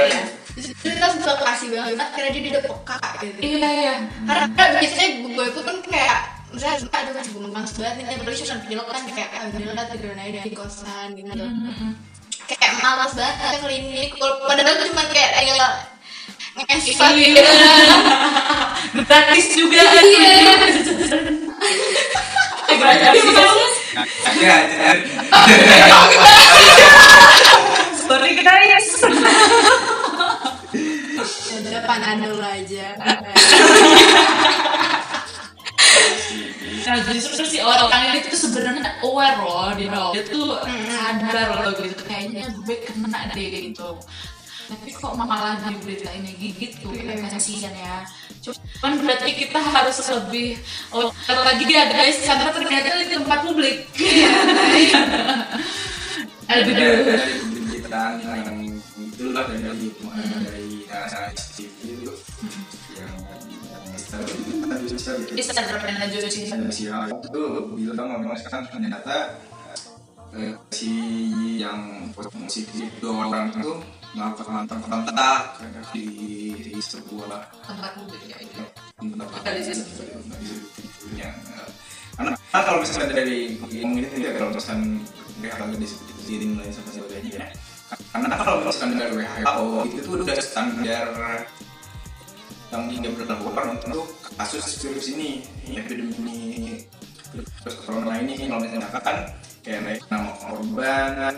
Jadi 0.58 0.73
kita 0.82 1.08
sempat 1.13 1.38
kasih 1.41 1.67
banget 1.73 1.97
karena 2.13 2.30
dia 2.34 2.41
di 2.41 2.52
Depok 2.54 2.80
kak 2.86 3.21
gitu. 3.21 3.38
Iya 3.41 3.69
iya. 3.73 3.95
Karena 4.26 4.45
kan 4.54 4.69
biasanya 4.78 5.10
gue 5.26 5.45
itu 5.50 5.62
kan 5.65 5.78
kayak 5.86 6.19
misalnya 6.54 6.78
suka 6.80 6.95
aduh 7.04 7.13
males 7.52 7.73
banget 7.76 7.93
nih 8.00 8.06
video 8.23 8.82
kan 8.88 9.04
kayak 9.12 9.30
ah 9.36 9.52
gini 9.52 9.67
lah 9.76 9.86
tiduran 9.91 10.15
aja 10.15 10.39
di 10.47 10.56
kosan 10.56 11.12
gitu 11.19 11.43
kayak 12.47 12.71
malas 12.80 13.12
banget 13.12 13.60
klinik 13.60 14.15
kalau 14.15 14.47
padahal 14.47 14.80
cuma 14.88 15.04
kayak 15.12 15.43
ngesot 16.56 17.12
gitu 17.19 17.41
Gratis 18.97 19.47
juga. 19.54 19.84
Iya. 19.84 20.34
Gratis 22.78 23.21
juga. 23.21 23.43
Ada 28.08 28.15
Sorry 28.15 28.34
guys. 28.39 28.89
udah 31.58 31.84
panadol 31.84 32.39
aja 32.39 32.96
Nah 36.88 37.04
justru 37.12 37.43
si 37.43 37.60
orang 37.60 38.15
ini 38.15 38.24
tuh 38.32 38.39
sebenarnya 38.48 39.04
aware 39.04 39.43
loh 39.43 39.76
dia 39.76 39.91
dia 39.91 40.24
tuh 40.24 40.56
sadar 40.88 41.67
loh 41.67 41.76
gitu 41.76 42.00
kayaknya 42.08 42.48
gue 42.63 42.78
kena 42.88 43.28
deh 43.36 43.48
gitu. 43.52 44.00
Tapi 44.67 44.89
kok 44.96 45.15
malah 45.15 45.60
di 45.63 45.80
berita 45.84 46.12
ini 46.15 46.32
gigit 46.39 46.80
tuh 46.80 46.96
kasihan 46.96 47.76
ya. 47.76 48.08
Cuman 48.39 49.04
berarti 49.04 49.32
kita 49.36 49.60
harus 49.60 50.00
lebih 50.08 50.63
oh, 50.96 51.12
lagi 51.28 51.63
ya 51.67 51.91
guys 51.91 52.24
karena 52.24 52.56
ternyata 52.56 53.04
di 53.04 53.08
tempat 53.12 53.39
publik. 53.43 53.78
Aduh. 56.48 57.66
Dari 57.88 58.19
pemberitaan 58.19 58.43
yang 58.43 58.60
itulah 59.00 59.43
dari 59.47 59.63
dari 59.63 59.88
dari 60.43 60.67
narasi 60.91 61.63
itu 61.88 62.12
yang 63.00 63.15
Instagram 65.32 65.80
Hal 66.91 67.08
itu 67.12 67.43
bilang 67.76 68.08
memang 68.19 68.38
sekarang 68.39 68.67
ternyata 68.67 69.39
eh, 70.36 70.54
si 70.71 70.93
yang 71.63 72.12
positif 72.12 72.91
dua 73.00 73.32
orang 73.32 73.56
itu 73.56 73.71
melakukan 74.15 74.65
kontak 74.67 75.60
di, 75.93 76.06
di 76.56 76.82
sebuah 76.82 77.52
tempat 77.63 77.91
publik 78.00 78.23
ya 78.28 78.38
itu. 78.41 78.63
yang 81.15 81.36
eh, 81.56 81.69
karena 82.17 82.34
kalau 82.52 82.82
misalnya 82.82 83.13
dari 83.13 83.62
yang 83.71 83.93
ini 83.93 84.08
tidak 84.10 84.41
kalau 84.41 84.52
misalkan 84.52 85.06
kesehatan 85.38 85.78
di 85.78 85.88
diri 86.28 86.45
lain 86.52 86.71
sama 86.73 86.89
sebagainya 86.91 87.32
ya 87.39 87.47
karena 87.88 88.36
kalau 88.36 88.60
misalkan 88.67 89.00
dari 89.00 89.13
WHO 89.15 89.65
itu 89.88 90.00
tuh 90.04 90.13
udah 90.19 90.38
standar 90.43 91.08
yang 92.67 92.84
tidak 92.91 93.12
berlakukan 93.15 93.80
untuk 93.80 94.06
kasus 94.36 94.84
virus 94.84 95.08
ini 95.15 95.47
epidemi 95.71 96.84
virus 97.32 97.76
corona 97.88 98.19
ini 98.19 98.36
kalau 98.47 98.60
misalnya 98.60 99.00
kan 99.00 99.17
kayak 99.63 100.04
nama 100.12 100.32
korban 100.36 101.34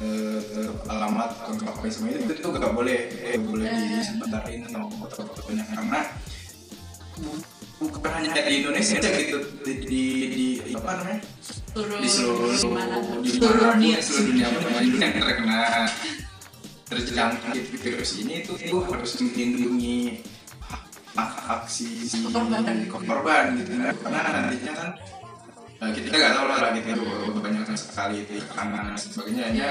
eh, 0.00 0.68
alamat 0.88 1.30
apa 1.48 1.86
semua 1.92 2.12
itu 2.12 2.32
itu 2.32 2.48
gak 2.48 2.74
boleh 2.74 2.98
eh, 3.24 3.38
boleh 3.38 3.68
disebarin 3.68 4.66
sama 4.68 4.88
foto-fotonya. 4.90 5.64
Karena 5.70 6.00
bukan 7.82 8.10
hanya 8.14 8.30
di 8.46 8.54
Indonesia 8.62 8.98
gitu? 9.00 9.38
Di, 9.64 9.72
di, 9.84 10.02
di 10.30 10.46
apa 10.74 10.90
namanya? 11.02 11.20
Seluruh 11.74 11.98
di 11.98 12.08
seluruh 12.08 12.48
di 13.22 13.30
Seluruh 13.34 13.74
dunia. 13.74 13.98
seluruh 13.98 14.24
dunia. 14.30 14.46
Yang 15.00 15.12
terkena 15.18 15.60
terjangkit 16.84 17.64
virus 17.80 18.10
ini 18.20 18.44
itu 18.44 18.52
itu 18.60 18.76
harus 18.86 19.12
melindungi 19.18 20.20
hak 21.14 21.32
hak 21.46 21.62
si, 21.70 22.06
si 22.06 22.22
Korban. 22.26 22.62
korban 22.90 23.44
gitu. 23.58 23.70
Karena 24.02 24.20
nantinya 24.30 24.72
kan 24.74 24.90
eh, 25.82 25.90
kita 25.94 26.14
nggak 26.14 26.32
tahu 26.34 26.46
lah 26.50 26.70
gitu 26.74 26.88
ya 26.90 26.96
banyak 27.34 27.62
sekali 27.74 28.16
itu 28.22 28.32
tekanan 28.42 28.82
dan 28.92 28.96
sebagainya. 28.98 29.46
Ya 29.54 29.70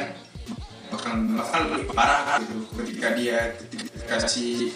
bahkan 0.94 1.26
bahkan 1.34 1.62
lebih 1.74 1.90
parah 1.90 2.38
gitu 2.38 2.70
ketika 2.78 3.08
dia 3.18 3.58
ketika 3.58 4.16
si 4.30 4.70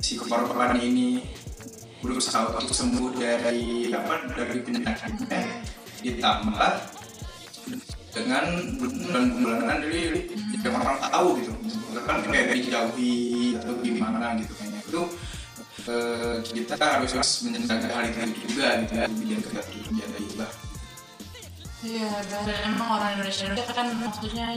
si 0.00 0.20
korban 0.20 0.76
ini 0.76 1.24
berusaha 2.00 2.56
untuk 2.56 2.72
sembuh 2.74 3.12
dari 3.16 3.92
apa 3.92 4.14
dari 4.36 4.58
penyakitnya 4.64 5.40
ditambah 6.00 6.72
dengan 8.10 8.44
bulan-bulanan 8.80 9.78
dari 9.86 10.26
yang 10.60 10.74
orang 10.76 10.98
tahu 10.98 11.28
gitu. 11.38 11.52
Kan 12.04 12.24
kayak 12.26 12.56
dijauhi 12.56 13.54
atau 13.60 13.74
gimana 13.84 14.34
gitu 14.40 14.52
kayaknya 14.56 14.80
itu 14.82 15.02
eh, 15.86 16.36
kita 16.42 16.74
harus 16.80 17.12
menjaga 17.46 17.88
hal 17.88 18.04
itu 18.10 18.20
juga 18.48 18.66
gitu 18.84 18.92
ya 18.98 19.06
biar 19.06 19.40
kita 19.40 19.60
terjaga 19.62 20.18
juga 20.18 20.48
Iya, 21.80 22.12
dan 22.28 22.44
emang 22.76 23.00
orang 23.00 23.16
Indonesia 23.16 23.56
kan 23.72 23.88
maksudnya 23.96 24.52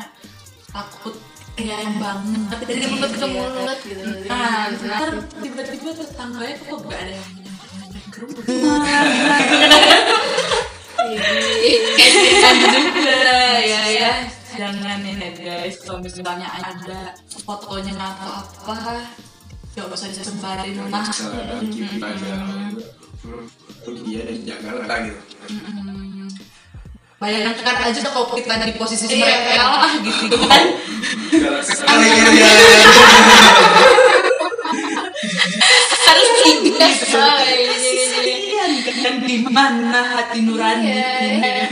takut 0.75 1.15
Iya 1.53 1.77
banget. 2.01 2.65
dari 2.65 2.85
mulut 2.89 3.13
ke 3.13 3.27
mulut 3.29 3.79
gitu 3.85 4.01
Nah, 4.25 4.73
ntar 4.73 5.09
tiba-tiba 5.37 5.91
tetangganya 5.93 6.57
kok 6.57 6.79
gak 6.89 6.97
ada 6.97 7.13
yang 7.13 7.29
nyamperin 7.45 8.05
ke 8.09 8.17
rumah. 8.25 8.81
Kan 12.41 12.55
juga 12.57 13.19
ya 13.61 13.81
ya. 13.85 14.13
Jangan 14.53 15.01
ini 15.01 15.29
guys, 15.33 15.81
kalau 15.81 16.01
misalnya 16.01 16.45
ada 16.45 17.17
fotonya 17.45 17.93
atau 17.97 18.45
apa, 18.69 19.01
ya 19.73 19.81
gak 19.85 19.93
usah 19.93 20.09
disebarin 20.09 20.77
lah. 20.89 21.05
Keep 21.09 22.01
aja. 22.01 22.33
Dia 23.83 24.21
dan 24.25 24.37
jaga 24.45 24.69
lah 24.85 24.97
gitu. 25.05 25.21
Bayangkan 27.23 27.75
aja 27.81 27.99
tuh 27.99 28.11
kalau 28.11 28.35
kita 28.35 28.51
ada 28.51 28.67
di 28.67 28.75
posisi 28.75 29.07
Iya, 29.07 29.15
mereka 29.15 29.47
iya. 29.47 29.63
lah 29.63 29.93
gitu 29.97 30.35
kan. 30.43 30.65
Harus 36.03 36.29
iya, 36.35 36.67
iya, 36.67 36.67
iya. 36.67 37.03
Kasihan 37.63 38.71
kan 38.99 39.15
di 39.23 39.37
mana 39.41 39.99
hati 40.13 40.39
nurani 40.43 40.83
Iya, 40.85 41.07
iya. 41.39 41.67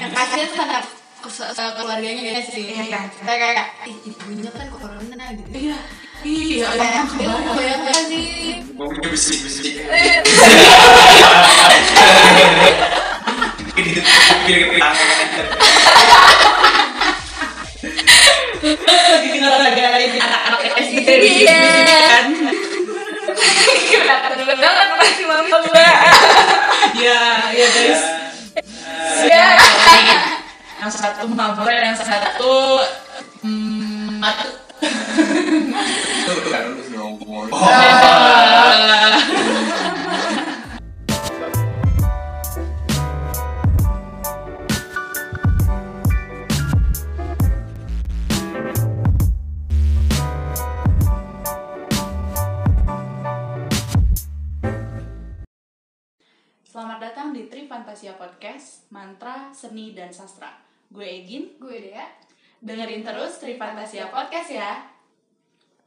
yang 0.00 0.10
kasihan 0.10 0.50
sama 0.50 0.78
kes- 1.20 1.52
sama 1.54 1.70
keluarganya 1.76 2.22
ya 2.34 2.42
sih 2.42 2.66
Iya, 2.66 2.82
iya. 2.86 3.00
kayak 3.22 3.38
kayak 3.54 3.66
ih 3.86 4.10
ibunya 4.10 4.50
kan 4.50 4.66
corona 4.70 5.26
gitu 5.38 5.50
Iya, 5.54 5.78
iya, 6.26 6.66
sih 8.04 8.26
bisik-bisik. 9.06 9.74
Ini 13.80 13.96
kira-kira 14.44 14.92
tangan. 14.92 15.46
lagi 19.80 20.20
anak-anak 20.20 20.60
SD 20.84 21.08
Iya. 21.08 21.64
kan 22.12 22.24
mama 25.24 25.64
ya 26.92 27.24
ya 27.56 27.66
guys 27.72 28.02
ya 29.24 29.48
yang 30.76 30.90
satu 30.92 31.24
yang 31.64 31.96
satu 31.96 32.84
matu 34.20 34.50
Itu 34.80 36.32
kan 36.46 36.62
harus 36.72 36.88
ngomong. 36.92 37.48
Selamat 56.80 57.12
datang 57.12 57.36
di 57.36 57.44
Tri 57.44 57.68
Fantasia 57.68 58.16
Podcast, 58.16 58.88
Mantra, 58.88 59.52
Seni, 59.52 59.92
dan 59.92 60.08
Sastra. 60.08 60.48
Gue 60.88 61.04
Egin, 61.04 61.60
gue 61.60 61.76
deh 61.76 61.92
ya 61.92 62.08
dengerin 62.56 63.04
terus 63.04 63.36
Tri 63.36 63.60
Fantasia 63.60 64.08
Podcast 64.08 64.48
ya. 64.48 64.80